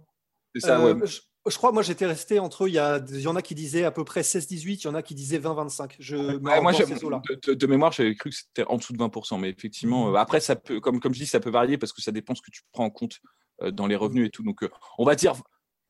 Euh, 0.63 1.05
je, 1.47 1.57
crois, 1.57 1.71
moi, 1.71 1.83
j'étais 1.83 2.05
resté 2.05 2.39
entre 2.39 2.65
eux. 2.65 2.69
Il 2.69 2.73
y, 2.73 2.79
a, 2.79 3.03
il 3.09 3.21
y 3.21 3.27
en 3.27 3.35
a 3.35 3.41
qui 3.41 3.55
disaient 3.55 3.83
à 3.83 3.91
peu 3.91 4.03
près 4.03 4.21
16-18, 4.21 4.61
il 4.63 4.83
y 4.83 4.87
en 4.87 4.95
a 4.95 5.01
qui 5.01 5.15
disaient 5.15 5.39
20-25. 5.39 5.95
Je, 5.99 6.15
moi, 6.15 6.71
de, 6.71 7.53
de, 7.53 7.67
mémoire, 7.67 7.91
j'avais 7.91 8.15
cru 8.15 8.29
que 8.29 8.35
c'était 8.35 8.63
en 8.67 8.77
dessous 8.77 8.93
de 8.93 8.97
20%. 8.97 9.39
Mais 9.39 9.49
effectivement, 9.49 10.11
euh, 10.11 10.15
après, 10.15 10.39
ça 10.39 10.55
peut, 10.55 10.79
comme, 10.79 10.99
comme 10.99 11.13
je 11.13 11.19
dis, 11.19 11.27
ça 11.27 11.39
peut 11.39 11.49
varier 11.49 11.77
parce 11.77 11.93
que 11.93 12.01
ça 12.01 12.11
dépend 12.11 12.35
ce 12.35 12.41
que 12.41 12.51
tu 12.51 12.61
prends 12.71 12.85
en 12.85 12.89
compte 12.89 13.19
euh, 13.61 13.71
dans 13.71 13.87
les 13.87 13.95
revenus 13.95 14.27
et 14.27 14.29
tout. 14.29 14.43
Donc, 14.43 14.65
on 14.97 15.05
va 15.05 15.15
dire 15.15 15.35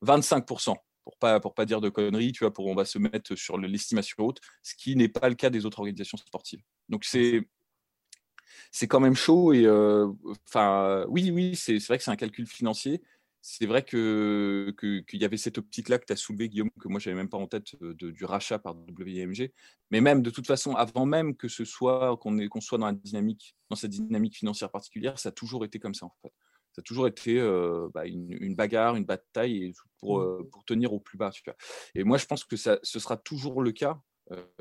25% 0.04 0.74
pour 1.04 1.16
pas 1.18 1.38
pour 1.38 1.54
pas 1.54 1.64
dire 1.64 1.80
de 1.80 1.88
conneries, 1.88 2.32
tu 2.32 2.42
vois, 2.42 2.52
pour 2.52 2.66
on 2.66 2.74
va 2.74 2.84
se 2.84 2.98
mettre 2.98 3.36
sur 3.36 3.58
l'estimation 3.58 4.16
haute, 4.18 4.40
ce 4.64 4.74
qui 4.74 4.96
n'est 4.96 5.08
pas 5.08 5.28
le 5.28 5.36
cas 5.36 5.50
des 5.50 5.64
autres 5.64 5.78
organisations 5.78 6.18
sportives. 6.18 6.60
Donc 6.88 7.04
c'est 7.04 7.48
c'est 8.72 8.88
quand 8.88 8.98
même 8.98 9.14
chaud 9.14 9.52
et 9.52 9.68
enfin 10.48 11.04
oui 11.08 11.30
oui 11.30 11.54
c'est 11.54 11.78
vrai 11.86 11.98
que 11.98 12.04
c'est 12.04 12.10
un 12.10 12.16
calcul 12.16 12.46
financier 12.46 13.02
c'est 13.48 13.66
vrai 13.66 13.84
que 13.84 14.74
qu'il 14.76 15.22
y 15.22 15.24
avait 15.24 15.36
cette 15.36 15.56
optique-là 15.56 16.00
que 16.00 16.04
tu 16.04 16.12
as 16.12 16.16
soulevée, 16.16 16.48
Guillaume, 16.48 16.70
que 16.80 16.88
moi, 16.88 16.98
je 16.98 17.08
n'avais 17.08 17.20
même 17.22 17.28
pas 17.28 17.38
en 17.38 17.46
tête 17.46 17.80
du 17.80 18.24
rachat 18.24 18.58
par 18.58 18.74
WMG. 18.74 19.52
Mais 19.92 20.00
même, 20.00 20.20
de 20.20 20.30
toute 20.30 20.48
façon, 20.48 20.74
avant 20.74 21.06
même 21.06 21.36
que 21.36 21.46
ce 21.46 21.64
soit 21.64 22.16
qu'on 22.16 22.60
soit 22.60 22.78
dans 22.78 22.86
la 22.86 22.92
dynamique, 22.92 23.54
dans 23.70 23.76
cette 23.76 23.92
dynamique 23.92 24.36
financière 24.36 24.68
particulière, 24.72 25.20
ça 25.20 25.28
a 25.28 25.32
toujours 25.32 25.64
été 25.64 25.78
comme 25.78 25.94
ça, 25.94 26.06
en 26.06 26.12
fait. 26.22 26.32
Ça 26.72 26.80
a 26.80 26.82
toujours 26.82 27.06
été 27.06 27.40
bah, 27.94 28.04
une, 28.04 28.56
bagarre, 28.56 28.96
une 28.96 29.04
bataille 29.04 29.72
pour, 30.00 30.18
mmh. 30.18 30.50
pour 30.50 30.64
tenir 30.64 30.92
au 30.92 30.98
plus 30.98 31.16
bas. 31.16 31.30
Tu 31.30 31.42
vois. 31.44 31.54
Et 31.94 32.02
moi, 32.02 32.18
je 32.18 32.26
pense 32.26 32.42
que 32.42 32.56
ça, 32.56 32.80
ce 32.82 32.98
sera 32.98 33.16
toujours 33.16 33.62
le 33.62 33.70
cas 33.70 34.00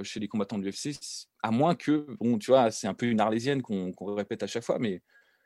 chez 0.04 0.20
les 0.20 0.28
combattants 0.28 0.60
de 0.60 0.64
l'UFC, 0.64 0.96
à 1.42 1.50
moins 1.50 1.74
que, 1.74 2.06
bon, 2.20 2.38
tu 2.38 2.52
vois, 2.52 2.70
c'est 2.70 2.86
un 2.86 2.94
peu 2.94 3.08
une 3.08 3.20
arlésienne 3.20 3.64
qu'on 3.64 4.14
répète 4.14 4.44
à 4.44 4.48
chaque 4.48 4.64
fois, 4.64 4.78
mais 4.78 5.02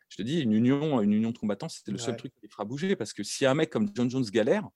je 0.09 0.17
te 0.17 0.21
dis, 0.23 0.41
une 0.41 0.53
union, 0.53 1.01
une 1.01 1.13
union 1.13 1.31
de 1.31 1.37
combattants, 1.37 1.69
c'était 1.69 1.91
le 1.91 1.97
seul 1.97 2.17
truc 2.17 2.33
qui 2.33 2.39
les 2.41 2.49
fera 2.49 2.65
bouger. 2.65 2.95
Parce 2.95 3.13
que 3.13 3.23
si 3.23 3.45
un 3.45 3.53
mec 3.53 3.69
comme 3.69 3.89
John 3.93 4.09
Jones 4.09 4.25
galère, 4.25 4.67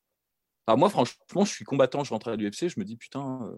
moi, 0.67 0.89
franchement, 0.89 1.43
je 1.43 1.51
suis 1.51 1.65
combattant, 1.65 2.03
je 2.03 2.11
rentre 2.11 2.29
à 2.29 2.35
l'UFC, 2.35 2.69
je 2.69 2.79
me 2.79 2.85
dis, 2.85 2.95
putain, 2.95 3.41
euh, 3.43 3.57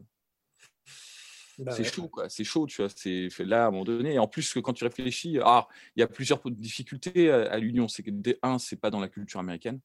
bah 1.59 1.71
c'est 1.71 1.83
chaud, 1.83 2.07
quoi. 2.07 2.29
C'est 2.29 2.43
chaud, 2.43 2.65
tu 2.65 2.81
vois. 2.81 2.89
C'est 2.95 3.29
là, 3.39 3.65
à 3.65 3.67
un 3.67 3.71
moment 3.71 3.83
donné. 3.83 4.13
Et 4.13 4.19
en 4.19 4.27
plus, 4.27 4.53
quand 4.55 4.73
tu 4.73 4.83
réfléchis, 4.83 5.37
ah, 5.43 5.67
il 5.95 5.99
y 5.99 6.03
a 6.03 6.07
plusieurs 6.07 6.41
difficultés 6.49 7.29
à, 7.29 7.57
l'union. 7.57 7.87
C'est 7.87 8.03
que, 8.03 8.11
un, 8.41 8.57
c'est 8.57 8.77
pas 8.77 8.89
dans 8.89 8.99
la 8.99 9.09
culture 9.09 9.39
américaine. 9.39 9.79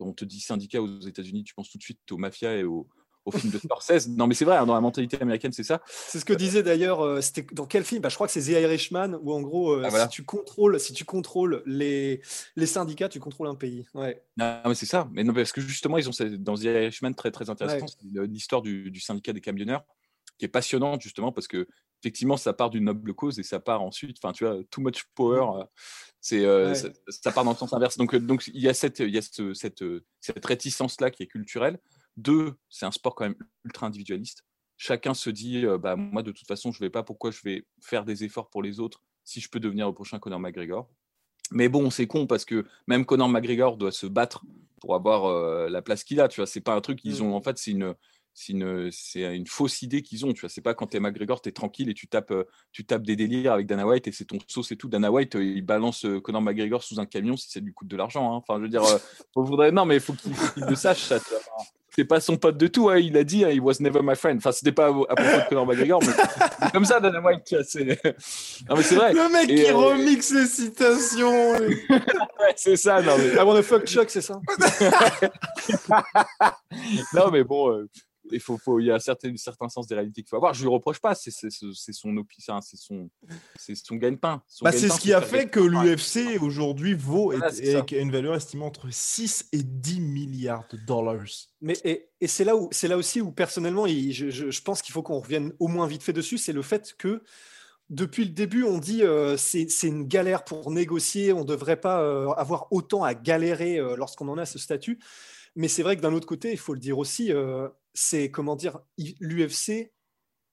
On 0.00 0.12
te 0.12 0.24
dit 0.24 0.40
syndicat 0.40 0.82
aux 0.82 1.00
États-Unis, 1.00 1.44
tu 1.44 1.54
penses 1.54 1.70
tout 1.70 1.78
de 1.78 1.82
suite 1.82 2.10
aux 2.10 2.16
mafias 2.16 2.56
et 2.56 2.64
aux, 2.64 2.88
au 3.24 3.30
film 3.30 3.52
de 3.52 3.58
Scorsese. 3.58 4.08
Non, 4.08 4.26
mais 4.26 4.34
c'est 4.34 4.44
vrai, 4.44 4.56
hein, 4.56 4.66
dans 4.66 4.74
la 4.74 4.80
mentalité 4.80 5.20
américaine, 5.20 5.52
c'est 5.52 5.62
ça. 5.62 5.80
C'est 5.86 6.18
ce 6.18 6.24
que 6.24 6.32
disait 6.32 6.62
d'ailleurs, 6.62 7.00
euh, 7.00 7.20
c'était 7.20 7.46
dans 7.52 7.66
quel 7.66 7.84
film? 7.84 8.02
Bah, 8.02 8.08
Je 8.08 8.14
crois 8.14 8.26
que 8.26 8.32
c'est 8.32 8.42
The 8.42 8.60
Irishman, 8.60 9.18
où 9.22 9.32
en 9.32 9.40
gros, 9.40 9.72
euh, 9.72 9.82
ah, 9.84 10.00
si 10.02 10.08
tu 10.08 10.24
contrôles, 10.24 10.80
si 10.80 10.92
tu 10.92 11.04
contrôles 11.04 11.62
les, 11.66 12.20
les 12.56 12.66
syndicats, 12.66 13.08
tu 13.08 13.20
contrôles 13.20 13.48
un 13.48 13.54
pays. 13.54 13.86
Ouais. 13.94 14.22
Non, 14.36 14.60
mais 14.66 14.74
c'est 14.74 14.86
ça. 14.86 15.08
Mais 15.12 15.24
non, 15.24 15.32
parce 15.32 15.52
que 15.52 15.60
justement, 15.60 15.98
ils 15.98 16.08
ont 16.08 16.12
dans 16.38 16.54
The 16.54 16.64
Irishman 16.64 17.12
très 17.14 17.30
très 17.30 17.50
intéressant, 17.50 17.86
l'histoire 18.02 18.62
du, 18.62 18.90
du, 18.90 19.00
syndicat 19.00 19.32
des 19.32 19.40
camionneurs, 19.40 19.84
qui 20.38 20.44
est 20.44 20.48
passionnante 20.48 21.02
justement 21.02 21.32
parce 21.32 21.46
que 21.46 21.68
effectivement, 22.02 22.36
ça 22.36 22.52
part 22.52 22.70
d'une 22.70 22.84
noble 22.84 23.14
cause 23.14 23.38
et 23.38 23.44
ça 23.44 23.60
part 23.60 23.82
ensuite. 23.82 24.18
Enfin, 24.22 24.32
tu 24.32 24.44
vois, 24.44 24.58
too 24.70 24.80
much 24.80 25.04
power. 25.14 25.40
Mm. 25.40 26.34
Euh, 26.34 26.74
c'est 26.74 26.92
ça, 27.08 27.32
part 27.32 27.44
dans 27.44 27.52
le 27.52 27.56
sens 27.56 27.72
inverse. 27.72 27.96
Donc, 27.96 28.14
donc 28.16 28.48
il 28.48 28.60
y 28.60 28.68
a 28.68 28.74
cette, 28.74 29.00
il 29.00 29.10
y 29.10 29.18
a 29.18 29.22
cette, 29.22 29.82
cette 30.20 30.46
réticence 30.46 31.00
là 31.00 31.10
qui 31.10 31.22
est 31.22 31.26
culturelle. 31.26 31.78
Deux, 32.16 32.54
c'est 32.68 32.86
un 32.86 32.90
sport 32.90 33.14
quand 33.14 33.24
même 33.24 33.36
ultra 33.64 33.86
individualiste. 33.86 34.44
Chacun 34.76 35.14
se 35.14 35.30
dit, 35.30 35.64
euh, 35.64 35.78
bah, 35.78 35.96
moi, 35.96 36.22
de 36.22 36.32
toute 36.32 36.46
façon, 36.46 36.72
je 36.72 36.82
ne 36.82 36.86
vais 36.86 36.90
pas, 36.90 37.02
pourquoi 37.02 37.30
je 37.30 37.40
vais 37.44 37.64
faire 37.80 38.04
des 38.04 38.24
efforts 38.24 38.50
pour 38.50 38.62
les 38.62 38.80
autres 38.80 39.02
si 39.24 39.40
je 39.40 39.48
peux 39.48 39.60
devenir 39.60 39.86
le 39.86 39.94
prochain 39.94 40.18
Conor 40.18 40.40
McGregor? 40.40 40.88
Mais 41.52 41.68
bon, 41.68 41.90
c'est 41.90 42.06
con 42.06 42.26
parce 42.26 42.44
que 42.44 42.66
même 42.86 43.04
Conor 43.04 43.28
McGregor 43.28 43.76
doit 43.76 43.92
se 43.92 44.06
battre 44.06 44.44
pour 44.80 44.94
avoir 44.94 45.26
euh, 45.26 45.68
la 45.68 45.82
place 45.82 46.02
qu'il 46.02 46.20
a. 46.20 46.28
Tu 46.28 46.40
vois, 46.40 46.46
c'est 46.46 46.60
pas 46.60 46.74
un 46.74 46.80
truc 46.80 46.98
qu'ils 46.98 47.22
ont. 47.22 47.34
En 47.34 47.40
fait, 47.40 47.58
c'est 47.58 47.70
une, 47.70 47.94
c'est 48.34 48.54
une, 48.54 48.90
c'est 48.90 49.36
une 49.36 49.46
fausse 49.46 49.82
idée 49.82 50.02
qu'ils 50.02 50.26
ont. 50.26 50.32
Tu 50.32 50.40
vois, 50.40 50.48
c'est 50.48 50.62
pas 50.62 50.74
quand 50.74 50.88
t'es 50.88 50.98
McGregor, 50.98 51.40
t'es 51.40 51.52
tranquille 51.52 51.88
et 51.88 51.94
tu 51.94 52.08
tapes, 52.08 52.30
euh, 52.32 52.44
tu 52.72 52.84
tapes 52.84 53.02
des 53.04 53.14
délires 53.14 53.52
avec 53.52 53.66
Dana 53.66 53.86
White 53.86 54.08
et 54.08 54.12
c'est 54.12 54.24
ton 54.24 54.38
sauce 54.48 54.72
et 54.72 54.76
tout. 54.76 54.88
Dana 54.88 55.12
White, 55.12 55.34
il 55.34 55.62
balance 55.62 56.06
Conor 56.24 56.42
McGregor 56.42 56.82
sous 56.82 56.98
un 56.98 57.06
camion 57.06 57.36
si 57.36 57.50
ça 57.50 57.60
lui 57.60 57.72
coûte 57.72 57.88
de 57.88 57.96
l'argent. 57.96 58.32
Hein. 58.32 58.36
Enfin, 58.36 58.56
je 58.56 58.62
veux 58.62 58.68
dire, 58.68 58.82
voudrait, 59.36 59.70
non, 59.70 59.84
mais 59.84 59.96
il 59.96 60.00
faut 60.00 60.14
qu'il 60.14 60.32
le 60.66 60.74
sache 60.74 61.02
ça 61.02 61.20
c'est 61.94 62.04
pas 62.04 62.20
son 62.20 62.36
pote 62.36 62.56
de 62.56 62.66
tout. 62.66 62.88
Hein. 62.88 62.98
Il 62.98 63.16
a 63.16 63.24
dit, 63.24 63.44
hein, 63.44 63.50
he 63.50 63.60
was 63.60 63.74
never 63.80 64.00
my 64.02 64.16
friend. 64.16 64.38
Enfin, 64.38 64.52
c'était 64.52 64.72
pas 64.72 64.88
à, 64.88 64.92
propos 64.92 65.22
de 65.22 65.48
Conor 65.48 65.66
McGregor, 65.66 66.02
mais 66.02 66.70
comme 66.72 66.84
ça, 66.84 67.00
Dana 67.00 67.20
White, 67.20 67.56
c'est. 67.64 67.84
Non, 68.68 68.76
mais 68.76 68.82
c'est 68.82 68.94
vrai. 68.94 69.12
Le 69.12 69.30
mec 69.30 69.46
qui 69.48 69.66
euh, 69.66 69.74
remixe 69.74 70.32
les 70.32 70.46
citations. 70.46 71.52
ouais, 71.58 72.54
c'est 72.56 72.76
ça. 72.76 73.02
Non, 73.02 73.12
mais... 73.18 73.34
I 73.34 73.44
wanna 73.44 73.62
fuck 73.62 73.86
Chuck, 73.86 74.08
c'est 74.10 74.22
ça? 74.22 74.40
non, 77.14 77.30
mais 77.30 77.44
bon, 77.44 77.70
euh, 77.72 77.88
il 78.32 78.40
faut, 78.40 78.58
faut, 78.58 78.80
il 78.80 78.86
y 78.86 78.90
a 78.90 78.96
un 78.96 78.98
certain, 78.98 79.36
certain 79.36 79.68
sens 79.68 79.86
des 79.86 79.94
réalités 79.94 80.22
qu'il 80.22 80.28
faut 80.28 80.36
avoir. 80.36 80.54
Je 80.54 80.62
lui 80.62 80.68
reproche 80.68 81.00
pas, 81.00 81.14
c'est 81.14 81.30
son 81.30 81.48
c'est 81.74 81.92
son, 81.92 83.10
c'est 83.58 83.74
son 83.74 83.96
gagne-pain. 83.96 84.42
Bah, 84.62 84.72
c'est 84.72 84.88
ce 84.88 85.00
qui 85.00 85.12
a 85.12 85.20
fait 85.20 85.48
que 85.48 85.60
l'UFC 85.60 86.42
aujourd'hui 86.42 86.94
vaut 86.94 87.32
et, 87.32 87.38
une 87.92 88.10
valeur 88.10 88.34
estimée 88.34 88.64
entre 88.64 88.88
6 88.90 89.48
et 89.52 89.62
10 89.62 90.00
milliards 90.00 90.64
de 90.70 90.78
dollars. 90.78 91.12
Mais 91.60 91.74
et, 91.84 92.08
et 92.20 92.26
c'est 92.26 92.44
là 92.44 92.56
où 92.56 92.68
c'est 92.72 92.88
là 92.88 92.96
aussi 92.96 93.20
où 93.20 93.30
personnellement, 93.32 93.86
je, 93.86 94.30
je, 94.30 94.62
pense 94.62 94.82
qu'il 94.82 94.92
faut 94.92 95.02
qu'on 95.02 95.20
revienne 95.20 95.52
au 95.58 95.68
moins 95.68 95.86
vite 95.86 96.02
fait 96.02 96.12
dessus, 96.12 96.38
c'est 96.38 96.52
le 96.52 96.62
fait 96.62 96.94
que 96.96 97.22
depuis 97.90 98.24
le 98.24 98.30
début, 98.30 98.64
on 98.64 98.78
dit 98.78 99.02
euh, 99.02 99.36
c'est 99.36 99.66
une 99.82 100.06
galère 100.08 100.44
pour 100.44 100.70
négocier, 100.70 101.32
on 101.32 101.40
ne 101.40 101.44
devrait 101.44 101.80
pas 101.80 102.00
euh, 102.00 102.28
avoir 102.30 102.72
autant 102.72 103.04
à 103.04 103.14
galérer 103.14 103.78
euh, 103.78 103.96
lorsqu'on 103.96 104.28
en 104.28 104.38
a 104.38 104.46
ce 104.46 104.58
statut. 104.58 104.98
Mais 105.54 105.68
c'est 105.68 105.82
vrai 105.82 105.96
que 105.96 106.00
d'un 106.00 106.14
autre 106.14 106.26
côté, 106.26 106.50
il 106.50 106.58
faut 106.58 106.72
le 106.72 106.80
dire 106.80 106.98
aussi, 106.98 107.32
euh, 107.32 107.68
c'est 107.94 108.30
comment 108.30 108.56
dire, 108.56 108.80
l'UFC, 108.98 109.92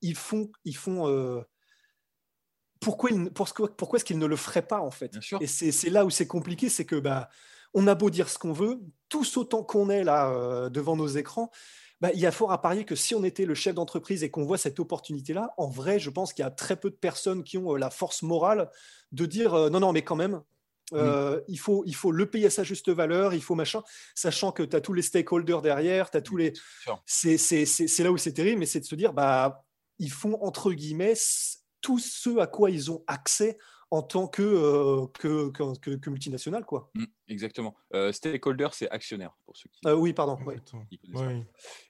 ils 0.02 0.16
font, 0.16 0.52
ils 0.66 0.76
font. 0.76 1.08
Euh, 1.08 1.42
pourquoi, 2.80 3.10
pourquoi, 3.34 3.76
pourquoi 3.76 3.98
est-ce 3.98 4.06
qu'ils 4.06 4.20
ne 4.20 4.26
le 4.26 4.36
feraient 4.36 4.66
pas 4.66 4.80
en 4.80 4.92
fait? 4.92 5.18
Et 5.42 5.48
c'est 5.48 5.90
là 5.90 6.06
où 6.06 6.10
c'est 6.10 6.28
compliqué, 6.28 6.70
c'est 6.70 6.86
que 6.86 6.96
bah, 6.96 7.30
on 7.74 7.88
a 7.88 7.96
beau 7.96 8.10
dire 8.10 8.30
ce 8.30 8.40
qu'on 8.40 8.54
veut, 8.54 8.80
tous 9.10 9.38
autant 9.38 9.64
qu'on 9.64 9.90
est 9.90 10.04
là 10.04 10.32
euh, 10.32 10.70
devant 10.70 10.96
nos 10.96 11.08
écrans, 11.08 11.52
bah, 12.00 12.12
il 12.14 12.20
y 12.20 12.26
a 12.26 12.32
fort 12.32 12.54
à 12.54 12.62
parier 12.62 12.86
que 12.86 12.96
si 12.96 13.14
on 13.16 13.24
était 13.26 13.46
le 13.46 13.56
chef 13.56 13.76
d'entreprise 13.76 14.24
et 14.24 14.32
qu'on 14.32 14.46
voit 14.46 14.58
cette 14.58 14.80
opportunité-là, 14.80 15.54
en 15.58 15.68
vrai, 15.68 16.00
je 16.00 16.10
pense 16.10 16.32
qu'il 16.32 16.44
y 16.44 16.48
a 16.48 16.52
très 16.52 16.78
peu 16.78 16.90
de 16.90 16.96
personnes 16.96 17.44
qui 17.44 17.58
ont 17.58 17.76
la 17.76 17.90
force 17.90 18.22
morale 18.22 18.70
de 19.12 19.26
dire 19.26 19.70
non, 19.70 19.82
non, 19.82 19.92
mais 19.92 20.04
quand 20.04 20.16
même, 20.16 20.42
euh, 20.94 21.42
il, 21.48 21.60
faut, 21.60 21.84
il 21.86 21.96
faut 21.96 22.12
le 22.12 22.30
payer 22.30 22.48
à 22.48 22.50
sa 22.50 22.64
juste 22.64 22.90
valeur, 22.90 23.34
il 23.34 23.42
faut 23.42 23.56
machin, 23.56 23.84
sachant 24.16 24.52
que 24.52 24.64
tu 24.64 24.76
as 24.76 24.82
tous 24.82 24.94
les 24.94 25.02
stakeholders 25.02 25.62
derrière, 25.62 26.12
tu 26.12 26.18
as 26.18 26.22
tous 26.22 26.38
les. 26.38 26.54
C'est 27.06 28.00
là 28.00 28.12
où 28.12 28.18
c'est 28.18 28.34
terrible, 28.34 28.60
mais 28.60 28.66
c'est 28.66 28.80
de 28.80 28.86
se 28.86 28.96
dire, 28.96 29.14
bah, 29.14 29.66
ils 30.00 30.12
font 30.12 30.42
entre 30.42 30.72
guillemets 30.72 31.16
tout 31.82 32.00
ce 32.00 32.40
à 32.40 32.48
quoi 32.48 32.72
ils 32.72 32.92
ont 32.92 33.04
accès 33.08 33.58
en 33.92 34.04
tant 34.04 34.28
que, 34.28 34.44
euh, 34.44 35.08
que, 35.20 35.50
que, 35.50 35.96
que, 35.96 36.10
multinational. 36.10 36.64
Quoi. 36.64 36.92
Mmh, 36.94 37.06
exactement. 37.28 37.76
Euh, 37.96 38.12
stakeholder, 38.12 38.68
c'est 38.72 38.90
actionnaire, 38.92 39.36
pour 39.46 39.58
ceux 39.58 39.68
qui. 39.70 39.80
oui, 39.90 40.14
pardon. 40.14 40.38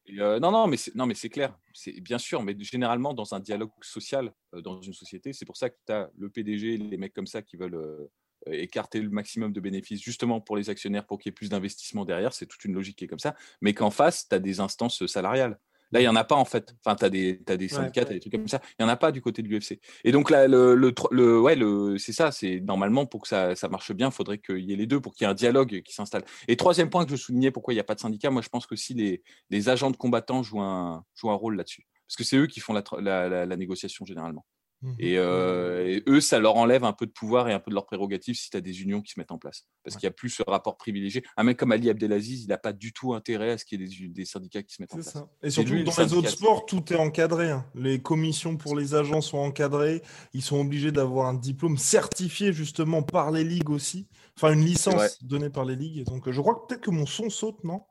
non, 0.07 0.51
non, 0.51 0.67
mais 0.67 0.77
c'est, 0.77 0.95
non, 0.95 1.05
mais 1.05 1.13
c'est 1.13 1.29
clair. 1.29 1.57
C'est, 1.73 1.99
bien 1.99 2.17
sûr, 2.17 2.41
mais 2.41 2.55
généralement, 2.59 3.13
dans 3.13 3.33
un 3.33 3.41
dialogue 3.41 3.71
social, 3.81 4.33
dans 4.53 4.81
une 4.81 4.93
société, 4.93 5.33
c'est 5.33 5.45
pour 5.45 5.57
ça 5.57 5.69
que 5.69 5.75
tu 5.85 5.91
as 5.91 6.09
le 6.17 6.29
PDG, 6.29 6.77
les 6.77 6.97
mecs 6.97 7.13
comme 7.13 7.27
ça 7.27 7.41
qui 7.41 7.57
veulent 7.57 8.09
écarter 8.47 9.01
le 9.01 9.09
maximum 9.09 9.51
de 9.53 9.59
bénéfices 9.59 10.01
justement 10.01 10.41
pour 10.41 10.57
les 10.57 10.69
actionnaires 10.69 11.05
pour 11.05 11.19
qu'il 11.19 11.29
y 11.29 11.31
ait 11.31 11.33
plus 11.33 11.49
d'investissement 11.49 12.05
derrière. 12.05 12.33
C'est 12.33 12.45
toute 12.45 12.63
une 12.65 12.73
logique 12.73 12.97
qui 12.97 13.05
est 13.05 13.07
comme 13.07 13.19
ça. 13.19 13.35
Mais 13.61 13.73
qu'en 13.73 13.91
face, 13.91 14.27
tu 14.27 14.35
as 14.35 14.39
des 14.39 14.59
instances 14.59 15.05
salariales. 15.05 15.59
Là, 15.91 15.99
il 15.99 16.03
n'y 16.03 16.07
en 16.09 16.15
a 16.15 16.23
pas 16.23 16.35
en 16.35 16.45
fait. 16.45 16.75
Enfin, 16.83 16.95
tu 16.95 17.05
as 17.05 17.09
des, 17.09 17.41
as 17.47 17.57
des 17.57 17.67
syndicats, 17.67 18.05
des 18.05 18.19
trucs 18.19 18.33
comme 18.33 18.47
ça. 18.47 18.61
Il 18.77 18.83
n'y 18.83 18.85
en 18.85 18.93
a 18.93 18.95
pas 18.95 19.11
du 19.11 19.21
côté 19.21 19.41
de 19.41 19.47
l'UFC. 19.47 19.79
Et 20.03 20.11
donc, 20.11 20.29
là, 20.29 20.47
le, 20.47 20.75
le, 20.75 21.39
ouais, 21.41 21.55
le, 21.55 21.97
c'est 21.97 22.13
ça. 22.13 22.31
C'est 22.31 22.59
normalement 22.59 23.05
pour 23.05 23.23
que 23.23 23.27
ça, 23.27 23.55
ça 23.55 23.69
marche 23.69 23.91
bien, 23.93 24.09
il 24.09 24.13
faudrait 24.13 24.37
qu'il 24.37 24.59
y 24.59 24.73
ait 24.73 24.75
les 24.75 24.85
deux 24.85 24.99
pour 24.99 25.13
qu'il 25.13 25.25
y 25.25 25.27
ait 25.27 25.31
un 25.31 25.35
dialogue 25.35 25.81
qui 25.81 25.93
s'installe. 25.93 26.23
Et 26.47 26.55
troisième 26.57 26.89
point 26.89 27.05
que 27.05 27.11
je 27.11 27.15
soulignais, 27.15 27.51
pourquoi 27.51 27.73
il 27.73 27.77
n'y 27.77 27.81
a 27.81 27.85
pas 27.85 27.95
de 27.95 27.99
syndicat, 27.99 28.29
moi, 28.29 28.41
je 28.41 28.49
pense 28.49 28.67
que 28.67 28.75
si 28.75 28.93
les, 28.93 29.23
les 29.49 29.69
agents 29.69 29.89
de 29.91 29.97
combattants 29.97 30.43
jouent 30.43 30.61
un, 30.61 31.03
jouent 31.15 31.31
un 31.31 31.35
rôle 31.35 31.55
là-dessus. 31.55 31.87
Parce 32.07 32.15
que 32.15 32.23
c'est 32.23 32.37
eux 32.37 32.47
qui 32.47 32.59
font 32.59 32.73
la, 32.73 33.45
la 33.45 33.57
négociation 33.57 34.05
généralement. 34.05 34.45
Mmh 34.81 34.93
euh, 35.01 35.85
et, 35.85 36.03
eux, 36.07 36.21
ça 36.21 36.39
leur 36.39 36.55
enlève 36.55 36.85
un 36.85 36.93
peu 36.93 37.05
de 37.05 37.11
pouvoir 37.11 37.49
et 37.49 37.53
un 37.53 37.59
peu 37.59 37.69
de 37.69 37.75
leur 37.75 37.85
prérogative 37.85 38.35
si 38.35 38.49
tu 38.49 38.55
as 38.55 38.61
des 38.61 38.81
unions 38.81 39.01
qui 39.01 39.11
se 39.11 39.19
mettent 39.19 39.31
en 39.31 39.37
place. 39.37 39.67
Parce 39.83 39.97
qu'il 39.97 40.07
n'y 40.07 40.11
a 40.11 40.13
plus 40.13 40.29
ce 40.29 40.43
rapport 40.43 40.77
privilégié. 40.77 41.23
Un 41.35 41.43
mec 41.43 41.57
comme 41.57 41.71
Ali 41.71 41.89
Abdelaziz, 41.89 42.43
il 42.43 42.47
n'a 42.47 42.57
pas 42.57 42.71
du 42.71 42.93
tout 42.93 43.13
intérêt 43.13 43.51
à 43.51 43.57
ce 43.57 43.65
qu'il 43.65 43.81
y 43.81 43.83
ait 43.83 44.07
des, 44.07 44.25
syndicats 44.25 44.63
qui 44.63 44.75
se 44.75 44.81
mettent 44.81 44.93
en 44.93 44.97
place. 44.97 45.17
Et 45.43 45.49
surtout, 45.49 45.83
dans 45.83 46.03
les 46.03 46.13
autres 46.13 46.29
sports, 46.29 46.65
tout 46.65 46.93
est 46.93 46.97
encadré. 46.97 47.49
Hein. 47.49 47.65
Les 47.75 48.01
commissions 48.01 48.55
pour 48.55 48.77
les 48.77 48.95
agents 48.95 49.21
sont 49.21 49.39
encadrées. 49.39 50.01
Ils 50.33 50.43
sont 50.43 50.61
obligés 50.61 50.91
d'avoir 50.91 51.27
un 51.27 51.33
diplôme 51.33 51.77
certifié 51.77 52.53
justement 52.53 53.03
par 53.03 53.31
les 53.31 53.43
ligues 53.43 53.69
aussi. 53.69 54.07
Enfin, 54.37 54.53
une 54.53 54.63
licence 54.63 55.21
donnée 55.23 55.49
par 55.49 55.65
les 55.65 55.75
ligues. 55.75 56.05
Donc, 56.05 56.29
je 56.29 56.39
crois 56.39 56.55
que 56.55 56.67
peut-être 56.67 56.81
que 56.81 56.91
mon 56.91 57.05
son 57.05 57.29
saute, 57.29 57.63
non? 57.63 57.81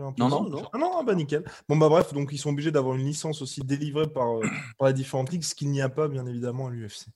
Non, 0.00 0.28
non, 0.28 0.48
non. 0.48 0.68
Ah 0.72 0.78
non, 0.78 1.04
bah 1.04 1.14
nickel. 1.14 1.44
Bon, 1.68 1.76
bah 1.76 1.88
bref, 1.88 2.12
donc 2.12 2.30
ils 2.32 2.38
sont 2.38 2.50
obligés 2.50 2.70
d'avoir 2.70 2.96
une 2.96 3.04
licence 3.04 3.42
aussi 3.42 3.60
délivrée 3.60 4.08
par, 4.08 4.38
euh, 4.38 4.42
par 4.78 4.88
les 4.88 4.94
différentes 4.94 5.30
ligues, 5.30 5.44
ce 5.44 5.54
qu'il 5.54 5.70
n'y 5.70 5.80
a 5.80 5.88
pas, 5.88 6.08
bien 6.08 6.26
évidemment, 6.26 6.68
à 6.68 6.70
l'UFC. 6.70 7.06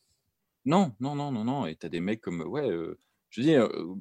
Non, 0.65 0.93
non, 1.01 1.15
non, 1.15 1.33
non, 1.33 1.45
non. 1.45 1.67
Et 1.67 1.77
tu 1.77 1.87
as 1.87 1.89
des 1.89 2.01
mecs 2.01 2.21
comme. 2.21 2.43
Ouais, 2.43 2.69
euh, 2.69 2.99
je 3.31 3.41
veux 3.41 3.47
dire, 3.47 3.65
euh, 3.65 3.95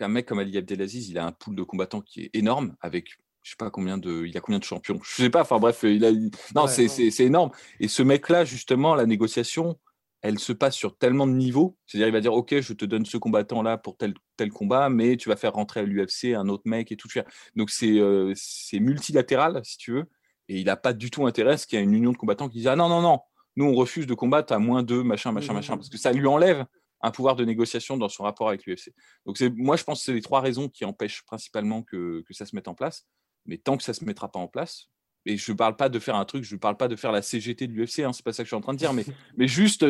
un 0.00 0.08
mec 0.08 0.26
comme 0.26 0.38
Ali 0.38 0.56
Abdelaziz, 0.56 1.08
il 1.08 1.18
a 1.18 1.26
un 1.26 1.32
pool 1.32 1.54
de 1.54 1.62
combattants 1.62 2.00
qui 2.00 2.22
est 2.22 2.30
énorme, 2.34 2.74
avec 2.80 3.18
je 3.42 3.50
sais 3.50 3.56
pas 3.56 3.70
combien 3.70 3.98
de, 3.98 4.24
il 4.24 4.36
a 4.36 4.40
combien 4.40 4.58
de 4.58 4.64
champions. 4.64 5.00
Je 5.02 5.22
sais 5.22 5.30
pas. 5.30 5.42
Enfin 5.42 5.58
bref, 5.58 5.80
il 5.82 6.04
a. 6.04 6.12
Non, 6.54 6.66
c'est 6.66 7.20
énorme. 7.20 7.50
Et 7.80 7.88
ce 7.88 8.02
mec-là, 8.02 8.44
justement, 8.44 8.94
la 8.94 9.06
négociation, 9.06 9.78
elle 10.22 10.38
se 10.38 10.52
passe 10.52 10.76
sur 10.76 10.96
tellement 10.96 11.26
de 11.26 11.32
niveaux. 11.32 11.76
C'est-à-dire, 11.86 12.08
il 12.08 12.12
va 12.12 12.20
dire, 12.20 12.32
OK, 12.32 12.58
je 12.60 12.72
te 12.72 12.84
donne 12.84 13.04
ce 13.04 13.16
combattant-là 13.16 13.76
pour 13.76 13.96
tel, 13.96 14.14
tel 14.36 14.50
combat, 14.50 14.88
mais 14.88 15.16
tu 15.16 15.28
vas 15.28 15.36
faire 15.36 15.52
rentrer 15.52 15.80
à 15.80 15.82
l'UFC 15.82 16.34
un 16.36 16.48
autre 16.48 16.62
mec 16.64 16.92
et 16.92 16.96
tout. 16.96 17.08
Donc, 17.56 17.70
c'est 17.70 17.98
euh, 17.98 18.32
c'est 18.36 18.78
multilatéral, 18.78 19.60
si 19.64 19.76
tu 19.78 19.92
veux. 19.92 20.04
Et 20.48 20.60
il 20.60 20.66
n'a 20.66 20.76
pas 20.76 20.92
du 20.92 21.10
tout 21.10 21.26
intérêt 21.26 21.52
à 21.52 21.56
ce 21.56 21.66
qu'il 21.66 21.78
y 21.78 21.82
ait 21.82 21.84
une 21.84 21.94
union 21.94 22.12
de 22.12 22.16
combattants 22.16 22.48
qui 22.48 22.58
dise, 22.58 22.68
ah 22.68 22.76
non, 22.76 22.88
non, 22.88 23.02
non, 23.02 23.20
nous, 23.56 23.66
on 23.66 23.74
refuse 23.74 24.06
de 24.06 24.14
combattre 24.14 24.52
à 24.52 24.58
moins 24.58 24.82
deux, 24.82 25.02
machin, 25.02 25.32
machin, 25.32 25.52
machin. 25.52 25.76
Parce 25.76 25.88
que 25.88 25.98
ça 25.98 26.12
lui 26.12 26.26
enlève 26.26 26.64
un 27.00 27.10
pouvoir 27.10 27.34
de 27.34 27.44
négociation 27.44 27.96
dans 27.96 28.08
son 28.08 28.22
rapport 28.22 28.48
avec 28.48 28.64
l'UFC. 28.64 28.92
Donc, 29.26 29.40
moi, 29.56 29.76
je 29.76 29.84
pense 29.84 29.98
que 30.00 30.04
c'est 30.04 30.14
les 30.14 30.22
trois 30.22 30.40
raisons 30.40 30.68
qui 30.68 30.84
empêchent 30.84 31.24
principalement 31.24 31.82
que, 31.82 32.22
que 32.22 32.32
ça 32.32 32.46
se 32.46 32.54
mette 32.54 32.68
en 32.68 32.74
place. 32.74 33.06
Mais 33.44 33.58
tant 33.58 33.76
que 33.76 33.82
ça 33.82 33.92
ne 33.92 33.96
se 33.96 34.04
mettra 34.04 34.30
pas 34.30 34.38
en 34.38 34.46
place, 34.46 34.88
et 35.26 35.36
je 35.36 35.52
ne 35.52 35.56
parle 35.56 35.76
pas 35.76 35.88
de 35.88 35.98
faire 35.98 36.16
un 36.16 36.24
truc, 36.24 36.44
je 36.44 36.54
ne 36.54 36.60
parle 36.60 36.76
pas 36.76 36.88
de 36.88 36.96
faire 36.96 37.12
la 37.12 37.22
CGT 37.22 37.66
de 37.66 37.72
l'UFC, 37.72 38.00
hein, 38.00 38.12
c'est 38.12 38.24
pas 38.24 38.32
ça 38.32 38.42
que 38.42 38.46
je 38.46 38.50
suis 38.50 38.56
en 38.56 38.60
train 38.60 38.74
de 38.74 38.78
dire, 38.78 38.92
mais, 38.92 39.04
mais 39.36 39.46
juste, 39.46 39.86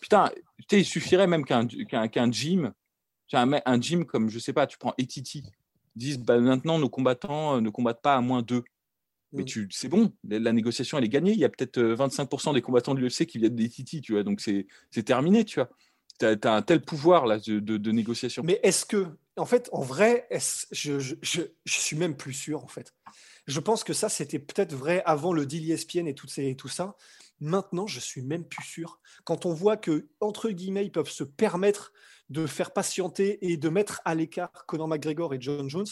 putain, 0.00 0.30
il 0.72 0.84
suffirait 0.84 1.26
même 1.26 1.44
qu'un 1.44 1.66
qu'un 1.66 2.30
gym, 2.30 2.72
un, 3.32 3.60
un, 3.64 3.80
gym 3.80 4.04
comme, 4.04 4.28
je 4.30 4.38
sais 4.38 4.52
pas, 4.52 4.66
tu 4.66 4.78
prends 4.78 4.94
Etiti, 4.98 5.44
disent 5.96 6.18
bah, 6.18 6.38
maintenant 6.38 6.78
nos 6.78 6.88
combattants 6.88 7.56
euh, 7.56 7.60
ne 7.60 7.70
combattent 7.70 8.02
pas 8.02 8.16
à 8.16 8.20
moins 8.20 8.42
d'eux. 8.42 8.64
Mais 9.32 9.42
mm. 9.42 9.46
tu, 9.46 9.68
c'est 9.70 9.88
bon, 9.88 10.12
la 10.24 10.52
négociation 10.52 10.98
elle 10.98 11.04
est 11.04 11.08
gagnée. 11.08 11.32
Il 11.32 11.38
y 11.38 11.44
a 11.44 11.48
peut-être 11.48 11.78
25% 11.78 12.50
euh, 12.50 12.52
des 12.54 12.62
combattants 12.62 12.94
de 12.94 13.00
l'UFC 13.00 13.26
qui 13.26 13.38
viennent 13.38 13.54
d'Etiti, 13.54 14.00
tu 14.00 14.12
vois, 14.12 14.22
donc 14.22 14.40
c'est 14.40 14.66
terminé, 15.04 15.44
tu 15.44 15.60
vois. 15.60 15.70
Tu 16.18 16.26
as, 16.26 16.54
un 16.54 16.62
tel 16.62 16.82
pouvoir 16.82 17.26
là 17.26 17.38
de, 17.38 17.58
de, 17.60 17.92
négociation. 17.92 18.42
Mais 18.44 18.60
est-ce 18.62 18.84
que, 18.84 19.06
en 19.36 19.46
fait, 19.46 19.70
en 19.72 19.80
vrai, 19.80 20.28
je, 20.30 20.98
je, 20.98 21.14
je, 21.22 21.40
je, 21.64 21.80
suis 21.80 21.96
même 21.96 22.14
plus 22.14 22.34
sûr, 22.34 22.62
en 22.62 22.68
fait. 22.68 22.92
Je 23.46 23.60
pense 23.60 23.84
que 23.84 23.92
ça, 23.92 24.08
c'était 24.08 24.38
peut-être 24.38 24.74
vrai 24.74 25.02
avant 25.06 25.32
le 25.32 25.46
deal 25.46 25.70
ESPN 25.70 26.06
et 26.06 26.14
tout, 26.14 26.68
ça. 26.68 26.96
Maintenant, 27.40 27.86
je 27.86 28.00
suis 28.00 28.22
même 28.22 28.44
plus 28.44 28.64
sûr. 28.64 29.00
Quand 29.24 29.46
on 29.46 29.54
voit 29.54 29.76
que, 29.76 30.08
entre 30.20 30.50
guillemets, 30.50 30.84
ils 30.84 30.92
peuvent 30.92 31.10
se 31.10 31.24
permettre 31.24 31.92
de 32.28 32.46
faire 32.46 32.72
patienter 32.72 33.38
et 33.50 33.56
de 33.56 33.68
mettre 33.68 34.00
à 34.04 34.14
l'écart 34.14 34.52
Conor 34.66 34.88
McGregor 34.88 35.34
et 35.34 35.40
John 35.40 35.68
Jones, 35.68 35.86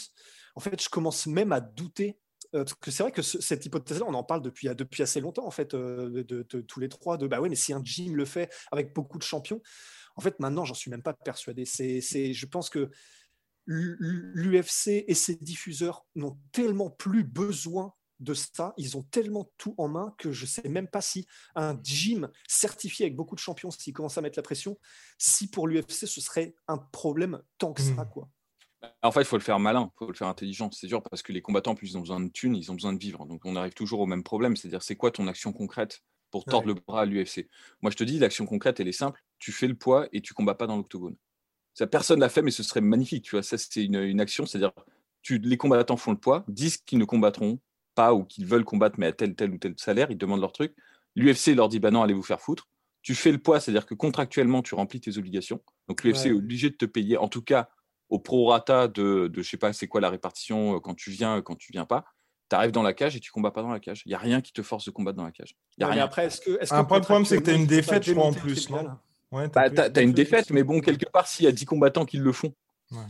en 0.54 0.60
fait, 0.60 0.82
je 0.82 0.88
commence 0.88 1.26
même 1.26 1.52
à 1.52 1.60
douter. 1.60 2.18
Euh, 2.54 2.64
parce 2.64 2.74
que 2.74 2.90
c'est 2.90 3.02
vrai 3.02 3.12
que 3.12 3.22
cette 3.22 3.66
hypothèse-là, 3.66 4.06
on 4.08 4.14
en 4.14 4.24
parle 4.24 4.42
depuis, 4.42 4.68
depuis 4.68 5.02
assez 5.02 5.20
longtemps, 5.20 5.46
en 5.46 5.50
fait, 5.50 5.74
euh, 5.74 6.24
de, 6.24 6.42
tous 6.42 6.80
les 6.80 6.88
trois, 6.88 7.18
de 7.18 7.26
bah 7.26 7.40
ouais, 7.40 7.48
mais 7.48 7.56
si 7.56 7.72
un 7.72 7.82
gym 7.84 8.16
le 8.16 8.24
fait 8.24 8.50
avec 8.72 8.94
beaucoup 8.94 9.18
de 9.18 9.22
champions, 9.22 9.60
en 10.16 10.20
fait, 10.20 10.40
maintenant, 10.40 10.64
j'en 10.64 10.74
suis 10.74 10.90
même 10.90 11.02
pas 11.02 11.12
persuadé. 11.12 11.64
C'est, 11.64 12.00
je 12.32 12.46
pense 12.46 12.70
que 12.70 12.90
l'UFC 13.68 15.04
et 15.06 15.14
ses 15.14 15.36
diffuseurs 15.36 16.06
n'ont 16.14 16.38
tellement 16.52 16.90
plus 16.90 17.22
besoin 17.22 17.94
de 18.20 18.34
ça, 18.34 18.74
ils 18.76 18.96
ont 18.96 19.02
tellement 19.02 19.50
tout 19.58 19.74
en 19.78 19.86
main 19.86 20.12
que 20.18 20.32
je 20.32 20.42
ne 20.42 20.48
sais 20.48 20.68
même 20.68 20.88
pas 20.88 21.00
si 21.00 21.26
un 21.54 21.78
gym 21.84 22.28
certifié 22.48 23.04
avec 23.04 23.14
beaucoup 23.14 23.36
de 23.36 23.40
champions, 23.40 23.70
s'il 23.70 23.92
commence 23.92 24.18
à 24.18 24.22
mettre 24.22 24.38
la 24.38 24.42
pression, 24.42 24.76
si 25.18 25.48
pour 25.48 25.68
l'UFC 25.68 26.06
ce 26.06 26.20
serait 26.20 26.54
un 26.66 26.78
problème 26.78 27.40
tant 27.58 27.72
que 27.72 27.82
ça. 27.82 27.92
Hmm. 27.92 28.08
Quoi. 28.10 28.28
En 29.02 29.12
fait, 29.12 29.20
il 29.20 29.26
faut 29.26 29.36
le 29.36 29.42
faire 29.42 29.58
malin, 29.58 29.90
il 29.92 29.98
faut 29.98 30.08
le 30.08 30.14
faire 30.14 30.28
intelligent, 30.28 30.70
c'est 30.72 30.88
sûr, 30.88 31.02
parce 31.02 31.22
que 31.22 31.32
les 31.32 31.42
combattants, 31.42 31.72
en 31.72 31.74
plus, 31.74 31.90
ils 31.90 31.98
ont 31.98 32.00
besoin 32.00 32.20
de 32.20 32.28
thunes, 32.28 32.56
ils 32.56 32.70
ont 32.70 32.74
besoin 32.74 32.92
de 32.92 32.98
vivre. 32.98 33.26
Donc 33.26 33.44
on 33.44 33.56
arrive 33.56 33.74
toujours 33.74 34.00
au 34.00 34.06
même 34.06 34.22
problème, 34.22 34.56
c'est-à-dire 34.56 34.82
c'est 34.82 34.96
quoi 34.96 35.10
ton 35.10 35.26
action 35.26 35.52
concrète 35.52 36.02
pour 36.30 36.44
tordre 36.44 36.66
le 36.66 36.74
bras 36.74 37.02
à 37.02 37.04
l'UFC 37.04 37.48
Moi, 37.82 37.90
je 37.90 37.96
te 37.96 38.04
dis, 38.04 38.18
l'action 38.18 38.46
concrète, 38.46 38.80
elle 38.80 38.88
est 38.88 38.92
simple, 38.92 39.24
tu 39.38 39.52
fais 39.52 39.66
le 39.66 39.74
poids 39.74 40.08
et 40.12 40.20
tu 40.20 40.34
combats 40.34 40.54
pas 40.54 40.66
dans 40.66 40.76
l'octogone. 40.76 41.16
Ça, 41.78 41.86
personne 41.86 42.18
l'a 42.18 42.28
fait, 42.28 42.42
mais 42.42 42.50
ce 42.50 42.64
serait 42.64 42.80
magnifique. 42.80 43.22
Tu 43.22 43.36
vois, 43.36 43.44
ça, 43.44 43.56
c'est 43.56 43.84
une, 43.84 44.20
action, 44.20 44.44
c'est-à-dire, 44.46 44.72
tu, 45.22 45.38
les 45.38 45.56
combattants 45.56 45.96
font 45.96 46.10
le 46.10 46.18
poids, 46.18 46.44
disent 46.48 46.78
qu'ils 46.78 46.98
ne 46.98 47.04
combattront 47.04 47.60
pas 47.94 48.14
ou 48.14 48.24
qu'ils 48.24 48.46
veulent 48.46 48.64
combattre, 48.64 48.96
mais 48.98 49.06
à 49.06 49.12
tel, 49.12 49.36
tel 49.36 49.52
ou 49.52 49.58
tel 49.58 49.74
salaire, 49.76 50.10
ils 50.10 50.18
demandent 50.18 50.40
leur 50.40 50.52
truc. 50.52 50.74
L'UFC 51.14 51.54
leur 51.54 51.68
dit, 51.68 51.78
bah 51.78 51.92
non, 51.92 52.02
allez 52.02 52.14
vous 52.14 52.24
faire 52.24 52.40
foutre. 52.40 52.66
Tu 53.02 53.14
fais 53.14 53.30
le 53.30 53.38
poids, 53.38 53.60
c'est-à-dire 53.60 53.86
que 53.86 53.94
contractuellement, 53.94 54.60
tu 54.60 54.74
remplis 54.74 55.00
tes 55.00 55.18
obligations. 55.18 55.62
Donc 55.86 56.02
l'UFC 56.02 56.26
est 56.26 56.32
obligé 56.32 56.68
de 56.68 56.74
te 56.74 56.84
payer, 56.84 57.16
en 57.16 57.28
tout 57.28 57.42
cas, 57.42 57.68
au 58.08 58.18
prorata 58.18 58.88
de, 58.88 59.28
de 59.28 59.40
je 59.40 59.48
sais 59.48 59.56
pas, 59.56 59.72
c'est 59.72 59.86
quoi 59.86 60.00
la 60.00 60.10
répartition 60.10 60.74
euh, 60.74 60.80
quand 60.80 60.96
tu 60.96 61.12
viens, 61.12 61.42
quand 61.42 61.54
tu 61.54 61.70
viens 61.70 61.84
pas. 61.84 62.06
Tu 62.50 62.56
arrives 62.56 62.72
dans 62.72 62.82
la 62.82 62.92
cage 62.92 63.14
et 63.14 63.20
tu 63.20 63.30
combats 63.30 63.52
pas 63.52 63.62
dans 63.62 63.70
la 63.70 63.78
cage. 63.78 64.02
Il 64.04 64.08
n'y 64.08 64.16
a 64.16 64.18
rien 64.18 64.40
qui 64.40 64.52
te 64.52 64.62
force 64.62 64.84
de 64.86 64.90
combattre 64.90 65.18
dans 65.18 65.24
la 65.24 65.32
cage. 65.32 65.54
Y 65.76 65.84
a 65.84 65.88
rien. 65.88 66.02
après, 66.02 66.26
est-ce 66.26 66.40
que, 66.40 66.74
un 66.74 66.84
problème, 66.84 67.24
c'est 67.24 67.38
que 67.38 67.44
tu 67.44 67.50
as 67.50 67.54
une 67.54 67.66
défaite, 67.66 68.02
je 68.02 68.14
crois, 68.14 68.26
en 68.26 68.32
plus. 68.32 68.68
Non? 68.68 68.98
Ouais, 69.30 69.48
bah, 69.48 69.70
tu 69.70 69.80
as, 69.80 70.02
une 70.02 70.12
défaite, 70.12 70.50
mais 70.50 70.62
bon, 70.62 70.80
quelque 70.80 71.08
part, 71.10 71.26
s'il 71.26 71.44
y 71.44 71.48
a 71.48 71.52
10 71.52 71.66
combattants 71.66 72.04
qui 72.04 72.16
le 72.16 72.32
font. 72.32 72.54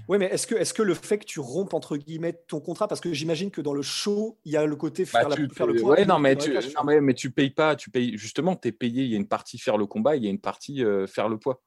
Oui, 0.09 0.19
mais 0.19 0.27
est-ce 0.27 0.47
que, 0.47 0.57
est 0.57 0.73
que 0.73 0.83
le 0.83 0.95
fait 0.95 1.19
que 1.19 1.25
tu 1.25 1.39
rompes 1.39 1.73
entre 1.73 1.97
guillemets 1.97 2.33
ton 2.49 2.61
contrat, 2.61 2.89
parce 2.89 3.01
que 3.01 3.13
j'imagine 3.13 3.51
que 3.51 3.61
dans 3.61 3.75
le 3.75 3.83
show, 3.83 4.37
il 4.45 4.53
y 4.53 4.57
a 4.57 4.67
le 4.67 4.75
côté 4.75 5.05
bah, 5.05 5.21
faire, 5.21 5.33
faire 5.53 5.67
le 5.67 5.75
poids. 5.77 5.93
Ouais, 5.93 6.05
non, 6.05 6.19
mais 6.19 6.35
tu, 6.35 6.53
non, 6.53 6.85
mais, 6.85 7.01
mais, 7.01 7.15
tu 7.15 7.31
payes 7.31 7.51
pas, 7.51 7.77
tu 7.77 7.91
payes 7.91 8.19
justement, 8.19 8.57
tu 8.57 8.69
es 8.69 8.73
payé. 8.73 9.05
Il 9.05 9.11
y 9.11 9.15
a 9.15 9.17
une 9.17 9.29
partie 9.29 9.59
faire 9.59 9.79
le 9.79 9.87
combat, 9.87 10.17
il 10.17 10.25
y 10.25 10.27
a 10.27 10.31
une 10.31 10.41
partie 10.41 10.85
euh, 10.85 11.07
faire 11.07 11.29
le 11.29 11.39
poids. 11.39 11.63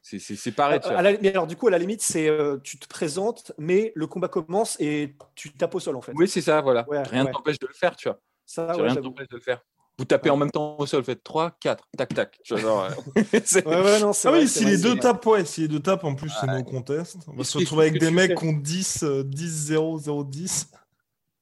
C'est 0.00 0.52
pareil. 0.52 0.80
Euh, 0.84 1.16
mais 1.20 1.30
alors, 1.30 1.46
du 1.46 1.56
coup, 1.56 1.68
à 1.68 1.70
la 1.70 1.78
limite, 1.78 2.02
c'est 2.02 2.28
euh, 2.28 2.58
tu 2.64 2.78
te 2.78 2.88
présentes, 2.88 3.52
mais 3.58 3.92
le 3.94 4.06
combat 4.06 4.28
commence 4.28 4.80
et 4.80 5.14
tu 5.34 5.52
tapes 5.52 5.74
au 5.74 5.80
sol 5.80 5.94
en 5.96 6.00
fait. 6.00 6.12
Oui, 6.16 6.28
c'est 6.28 6.40
ça, 6.40 6.60
voilà. 6.60 6.86
rien 6.88 7.24
ne 7.24 7.30
t'empêche 7.30 7.58
de 7.58 7.66
le 7.66 7.74
faire, 7.74 7.94
tu 7.96 8.08
vois. 8.08 8.18
Ça, 8.46 8.72
rien 8.72 8.94
ne 8.94 9.00
t'empêche 9.00 9.28
de 9.28 9.36
le 9.36 9.42
faire. 9.42 9.62
Vous 9.98 10.04
tapez 10.06 10.30
en 10.30 10.36
même 10.36 10.50
temps 10.50 10.76
au 10.78 10.86
sol, 10.86 11.04
faites 11.04 11.22
3, 11.22 11.56
4, 11.60 11.88
tac, 11.96 12.14
tac. 12.14 12.40
Genre, 12.44 12.88
ah 13.16 14.32
oui, 14.32 14.48
si 14.48 14.64
les 14.64 14.78
deux 14.78 14.96
tapent, 14.96 15.26
ouais, 15.26 15.44
si 15.44 15.62
les 15.62 15.68
deux 15.68 15.80
tapent, 15.80 16.04
en 16.04 16.14
plus, 16.14 16.30
c'est 16.40 16.46
no 16.46 16.62
contest. 16.64 17.18
On 17.28 17.36
va 17.36 17.44
se 17.44 17.58
retrouver 17.58 17.88
avec 17.88 18.00
des 18.00 18.10
mecs 18.10 18.36
qui 18.36 18.44
ont 18.44 18.52
10, 18.52 19.04
10, 19.24 19.48
0, 19.66 19.98
0, 19.98 20.24
10. 20.24 20.68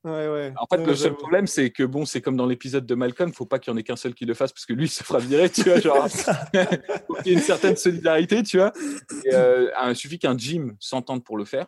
Ouais, 0.02 0.28
ouais. 0.28 0.52
En 0.56 0.66
fait, 0.66 0.82
le 0.82 0.94
seul 0.94 1.14
problème, 1.14 1.46
c'est 1.46 1.70
que 1.70 1.82
bon, 1.82 2.06
c'est 2.06 2.22
comme 2.22 2.36
dans 2.36 2.46
l'épisode 2.46 2.86
de 2.86 2.94
Malcolm, 2.94 3.32
faut 3.34 3.44
pas 3.44 3.58
qu'il 3.58 3.70
y 3.70 3.74
en 3.74 3.76
ait 3.76 3.82
qu'un 3.82 3.96
seul 3.96 4.14
qui 4.14 4.24
le 4.24 4.32
fasse 4.32 4.50
parce 4.50 4.64
que 4.64 4.72
lui, 4.72 4.86
il 4.86 4.90
se 4.90 5.04
fera 5.04 5.18
virer, 5.18 5.50
tu 5.50 5.62
vois. 5.62 5.78
Genre, 5.78 6.08
faut 7.06 7.14
qu'il 7.16 7.26
y 7.26 7.30
ait 7.30 7.38
une 7.38 7.40
certaine 7.40 7.76
solidarité, 7.76 8.42
tu 8.42 8.56
vois. 8.56 8.72
Euh, 9.32 9.70
il 9.88 9.96
suffit 9.96 10.18
qu'un 10.18 10.36
gym 10.36 10.74
s'entende 10.80 11.22
pour 11.22 11.36
le 11.36 11.44
faire 11.44 11.66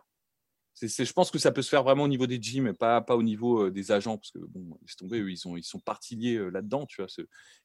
je 0.88 1.12
pense 1.12 1.30
que 1.30 1.38
ça 1.38 1.52
peut 1.52 1.62
se 1.62 1.68
faire 1.68 1.82
vraiment 1.82 2.04
au 2.04 2.08
niveau 2.08 2.26
des 2.26 2.40
gyms, 2.40 2.72
pas, 2.74 3.00
pas 3.00 3.16
au 3.16 3.22
niveau 3.22 3.70
des 3.70 3.92
agents, 3.92 4.18
parce 4.18 4.30
que 4.30 4.38
bon, 4.38 4.78
eux, 5.12 5.30
ils, 5.30 5.36
sont, 5.36 5.56
ils 5.56 6.18
liés 6.18 6.36
euh, 6.36 6.50
là-dedans, 6.50 6.86
tu 6.86 7.02
vois. 7.02 7.08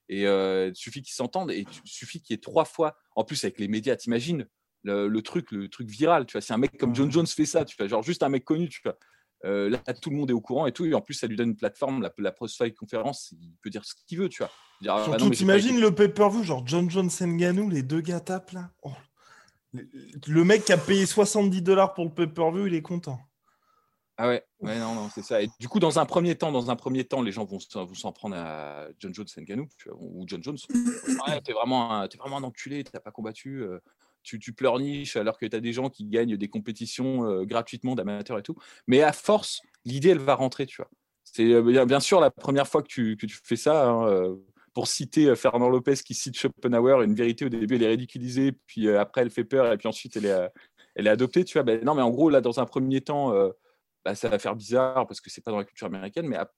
et 0.10 0.28
euh, 0.28 0.70
il 0.70 0.76
suffit 0.76 1.02
qu'ils 1.02 1.14
s'entendent, 1.14 1.52
et 1.52 1.66
il 1.84 1.90
suffit 1.90 2.22
qu'il 2.22 2.34
y 2.34 2.36
ait 2.36 2.42
trois 2.42 2.66
fois, 2.66 2.98
en 3.16 3.24
plus 3.24 3.44
avec 3.44 3.60
les 3.60 3.68
médias, 3.68 3.96
t'imagines 3.96 4.48
le, 4.84 5.20
truc, 5.20 5.52
le 5.52 5.68
truc 5.68 5.90
viral, 5.90 6.26
tu 6.26 6.34
vois. 6.34 6.42
Si 6.42 6.54
un 6.54 6.58
mec 6.58 6.78
comme 6.78 6.96
John 6.96 7.12
Jones 7.12 7.28
fait 7.28 7.46
ça, 7.46 7.66
tu 7.66 7.76
vois, 7.78 7.88
genre 7.88 8.04
juste 8.04 8.24
un 8.24 8.30
mec 8.30 8.46
connu, 8.46 8.70
tu 8.70 8.82
vois. 8.84 8.98
là, 9.44 9.80
tout 10.02 10.10
le 10.10 10.16
monde 10.16 10.30
est 10.30 10.34
au 10.34 10.42
courant 10.42 10.68
et 10.68 10.72
tout, 10.72 10.86
et 10.86 10.94
en 10.94 11.02
plus, 11.02 11.16
ça 11.16 11.28
lui 11.28 11.36
donne 11.36 11.50
une 11.50 11.58
plateforme, 11.58 12.02
la, 12.02 12.14
la 12.18 12.34
Fight 12.48 12.76
conférence, 12.76 13.34
il 13.40 13.54
peut 13.62 13.70
dire 13.70 13.84
ce 13.84 13.94
qu'il 14.08 14.20
veut, 14.20 14.30
tu 14.30 14.44
vois. 14.44 14.52
Dire, 14.82 14.94
ah, 14.94 15.06
bah 15.10 15.18
Surtout, 15.18 15.34
t'imagines 15.34 15.80
le 15.80 15.94
pay-per-view, 15.94 16.44
genre 16.44 16.66
John 16.66 16.90
Jones 16.90 17.10
Nganou, 17.20 17.70
les 17.70 17.84
deux 17.84 18.02
gars 18.02 18.20
tapent 18.20 18.52
là. 18.52 18.72
Oh. 18.84 18.92
Le 19.74 20.44
mec 20.44 20.66
qui 20.66 20.74
a 20.74 20.78
payé 20.78 21.06
70 21.06 21.62
dollars 21.62 21.94
pour 21.94 22.06
le 22.06 22.12
pay-per-view, 22.12 22.68
il 22.68 22.74
est 22.74 22.82
content. 22.82 23.20
Ah 24.20 24.28
ouais, 24.28 24.44
ouais 24.62 24.80
non, 24.80 24.96
non, 24.96 25.10
c'est 25.14 25.22
ça. 25.22 25.44
Et 25.44 25.50
du 25.60 25.68
coup, 25.68 25.80
dans 25.80 26.00
un 26.00 26.06
premier 26.06 26.36
temps, 26.36 26.52
dans 26.52 26.72
un 26.72 26.76
premier 26.76 27.04
temps, 27.04 27.22
les 27.22 27.32
gens 27.32 27.46
vont, 27.46 27.60
s'en 27.60 28.12
prendre 28.12 28.36
à 28.36 28.88
John 28.98 29.14
Jones 29.14 29.28
Nganou 29.38 29.68
ou 30.00 30.24
John 30.28 30.42
Jones. 30.42 30.58
Ouais, 30.74 31.40
t'es 31.42 31.54
vraiment, 31.54 31.94
un, 31.94 32.06
es 32.06 32.18
vraiment 32.18 32.38
un 32.38 32.44
enculé, 32.44 32.84
t'as 32.84 33.00
pas 33.00 33.12
combattu. 33.12 33.62
Euh, 33.62 33.80
tu, 34.24 34.40
tu 34.40 34.54
pleurniches 34.54 35.16
alors 35.16 35.38
que 35.38 35.46
tu 35.46 35.56
as 35.56 35.60
des 35.60 35.72
gens 35.72 35.90
qui 35.90 36.06
gagnent 36.06 36.36
des 36.36 36.50
compétitions 36.50 37.44
gratuitement 37.44 37.94
d'amateurs 37.94 38.40
et 38.40 38.44
tout. 38.44 38.56
Mais 38.88 39.04
à 39.04 39.14
force, 39.14 39.62
l'idée, 39.86 40.10
elle 40.10 40.18
va 40.20 40.34
rentrer, 40.34 40.66
tu 40.66 40.78
vois. 40.78 40.90
C'est 41.24 41.62
bien 41.86 42.00
sûr 42.00 42.20
la 42.20 42.32
première 42.32 42.68
fois 42.68 42.82
que 42.82 42.88
tu, 42.88 43.18
que 43.18 43.28
tu 43.28 43.38
fais 43.44 43.56
ça. 43.56 43.88
Hein, 43.88 44.36
pour 44.78 44.88
citer 44.88 45.36
Fernand 45.36 45.70
Lopez 45.70 45.96
qui 46.06 46.14
cite 46.14 46.38
Schopenhauer, 46.38 47.04
une 47.04 47.16
vérité 47.16 47.46
au 47.46 47.50
début 47.50 47.78
elle 47.78 47.82
est 47.82 47.88
ridiculisée, 47.88 48.52
puis 48.52 48.88
après 48.92 49.22
elle 49.22 49.32
fait 49.32 49.44
peur, 49.44 49.74
et 49.74 49.78
puis 49.80 49.88
ensuite 49.88 50.16
elle 50.18 50.28
est, 50.28 50.50
elle 50.94 51.08
est 51.08 51.10
adoptée, 51.10 51.44
tu 51.44 51.54
vois. 51.54 51.64
Ben, 51.64 51.84
non, 51.84 51.96
mais 51.96 52.04
en 52.04 52.12
gros, 52.12 52.30
là, 52.30 52.42
dans 52.42 52.60
un 52.60 52.66
premier 52.68 53.02
temps, 53.02 53.34
bah, 54.06 54.14
ça 54.14 54.30
va 54.30 54.38
faire 54.38 54.56
bizarre 54.56 55.08
parce 55.08 55.20
que 55.20 55.32
c'est 55.32 55.42
pas 55.44 55.50
dans 55.50 55.58
la 55.58 55.64
culture 55.64 55.88
américaine, 55.88 56.28
mais 56.28 56.36
à, 56.36 56.52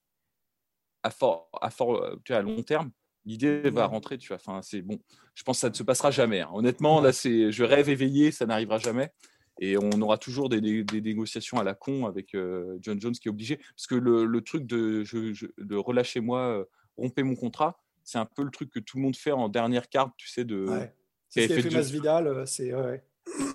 à, 1.04 1.12
fort, 1.12 1.50
à, 1.62 1.70
fort, 1.70 2.18
tu 2.26 2.34
vois, 2.34 2.40
à 2.40 2.42
long 2.42 2.62
terme, 2.62 2.92
l'idée 3.24 3.70
va 3.70 3.86
rentrer, 3.86 4.18
tu 4.18 4.28
vois. 4.28 4.36
Enfin, 4.36 4.60
c'est 4.64 4.82
bon. 4.82 5.00
Je 5.34 5.44
pense 5.44 5.56
que 5.56 5.62
ça 5.62 5.70
ne 5.70 5.76
se 5.76 5.84
passera 5.84 6.12
jamais. 6.12 6.42
Hein. 6.42 6.50
Honnêtement, 6.52 7.00
là, 7.00 7.14
c'est, 7.14 7.54
je 7.54 7.64
rêve 7.64 7.88
éveillé, 7.88 8.32
ça 8.32 8.46
n'arrivera 8.46 8.80
jamais. 8.80 9.14
Et 9.62 9.78
on 9.78 10.02
aura 10.02 10.18
toujours 10.18 10.50
des, 10.50 10.60
des, 10.60 11.02
négociations 11.02 11.58
à 11.58 11.64
la 11.64 11.74
con 11.74 12.06
avec 12.06 12.36
John 12.82 13.00
Jones 13.00 13.14
qui 13.14 13.30
est 13.30 13.32
obligé. 13.32 13.56
Parce 13.78 13.88
que 13.88 13.96
le, 13.96 14.26
le 14.26 14.42
truc 14.42 14.66
de, 14.66 15.06
je, 15.06 15.48
de 15.58 15.76
relâchez-moi, 15.78 16.66
rompez 16.98 17.24
mon 17.24 17.36
contrat, 17.36 17.80
c'est 18.10 18.18
un 18.18 18.26
peu 18.26 18.44
le 18.44 18.50
truc 18.50 18.72
que 18.72 18.80
tout 18.80 18.98
le 18.98 19.04
monde 19.04 19.16
fait 19.16 19.32
en 19.32 19.50
dernière 19.50 19.88
carte, 19.88 20.12
tu 20.18 20.28
sais, 20.28 20.44
de. 20.44 20.66
Ouais. 20.66 20.94
C'est 21.30 21.48
ce 21.48 21.54
fait, 21.54 21.70
fait 21.70 21.82
Vidal, 21.92 22.44
c'est. 22.48 22.74
Ouais. 22.74 23.04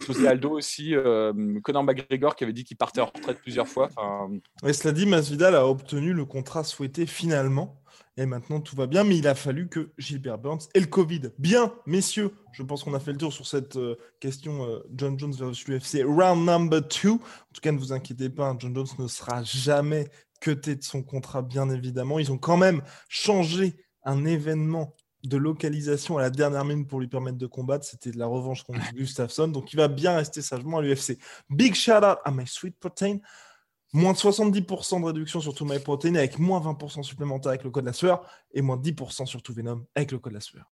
José 0.06 0.28
Aldo 0.28 0.50
aussi, 0.50 0.94
euh, 0.94 1.32
Conor 1.62 1.82
McGregor 1.82 2.36
qui 2.36 2.44
avait 2.44 2.52
dit 2.52 2.62
qu'il 2.62 2.76
partait 2.76 3.00
en 3.00 3.06
retraite 3.06 3.40
plusieurs 3.40 3.66
fois. 3.66 3.88
Et 4.64 4.72
cela 4.72 4.92
dit, 4.92 5.06
Masvidal 5.06 5.56
a 5.56 5.66
obtenu 5.66 6.12
le 6.12 6.24
contrat 6.24 6.62
souhaité 6.62 7.06
finalement. 7.06 7.80
Et 8.16 8.26
maintenant, 8.26 8.60
tout 8.60 8.76
va 8.76 8.86
bien, 8.86 9.02
mais 9.02 9.16
il 9.18 9.26
a 9.26 9.34
fallu 9.34 9.68
que 9.68 9.90
Gilbert 9.98 10.38
Burns 10.38 10.68
et 10.74 10.80
le 10.80 10.86
Covid. 10.86 11.22
Bien, 11.38 11.74
messieurs, 11.84 12.30
je 12.52 12.62
pense 12.62 12.84
qu'on 12.84 12.94
a 12.94 13.00
fait 13.00 13.10
le 13.10 13.18
tour 13.18 13.32
sur 13.32 13.46
cette 13.46 13.74
euh, 13.74 13.96
question 14.20 14.68
euh, 14.68 14.78
John 14.94 15.18
Jones 15.18 15.32
versus 15.32 15.66
l'UFC. 15.66 16.04
Round 16.06 16.46
number 16.46 16.86
two. 16.86 17.14
En 17.14 17.52
tout 17.52 17.60
cas, 17.60 17.72
ne 17.72 17.78
vous 17.78 17.92
inquiétez 17.92 18.30
pas, 18.30 18.54
John 18.60 18.72
Jones 18.72 18.86
ne 19.00 19.08
sera 19.08 19.42
jamais 19.42 20.08
cuté 20.40 20.76
de 20.76 20.84
son 20.84 21.02
contrat, 21.02 21.42
bien 21.42 21.68
évidemment. 21.70 22.20
Ils 22.20 22.30
ont 22.30 22.38
quand 22.38 22.56
même 22.56 22.82
changé 23.08 23.74
un 24.04 24.24
événement 24.24 24.94
de 25.24 25.36
localisation 25.36 26.18
à 26.18 26.22
la 26.22 26.30
dernière 26.30 26.64
minute 26.64 26.88
pour 26.88 27.00
lui 27.00 27.08
permettre 27.08 27.38
de 27.38 27.46
combattre. 27.46 27.84
C'était 27.84 28.10
de 28.10 28.18
la 28.18 28.26
revanche 28.26 28.62
contre 28.62 28.80
Gustafsson. 28.94 29.48
Donc, 29.48 29.72
il 29.72 29.76
va 29.76 29.88
bien 29.88 30.16
rester 30.16 30.42
sagement 30.42 30.78
à 30.78 30.82
l'UFC. 30.82 31.18
Big 31.48 31.74
shout 31.74 31.92
out 31.92 32.18
à 32.24 32.30
My 32.30 32.46
Sweet 32.46 32.78
Protein. 32.78 33.18
Moins 33.92 34.12
de 34.12 34.18
70% 34.18 35.00
de 35.00 35.06
réduction 35.06 35.40
sur 35.40 35.54
tout 35.54 35.64
My 35.64 35.78
Protein 35.78 36.16
avec 36.16 36.38
moins 36.38 36.60
20% 36.60 37.02
supplémentaire 37.04 37.50
avec 37.50 37.62
le 37.62 37.70
code 37.70 37.84
la 37.84 37.92
sueur 37.92 38.28
et 38.52 38.60
moins 38.60 38.76
10% 38.76 39.24
sur 39.24 39.40
tout 39.40 39.54
Venom 39.54 39.86
avec 39.94 40.10
le 40.10 40.18
code 40.18 40.32
la 40.32 40.40
sueur. 40.40 40.73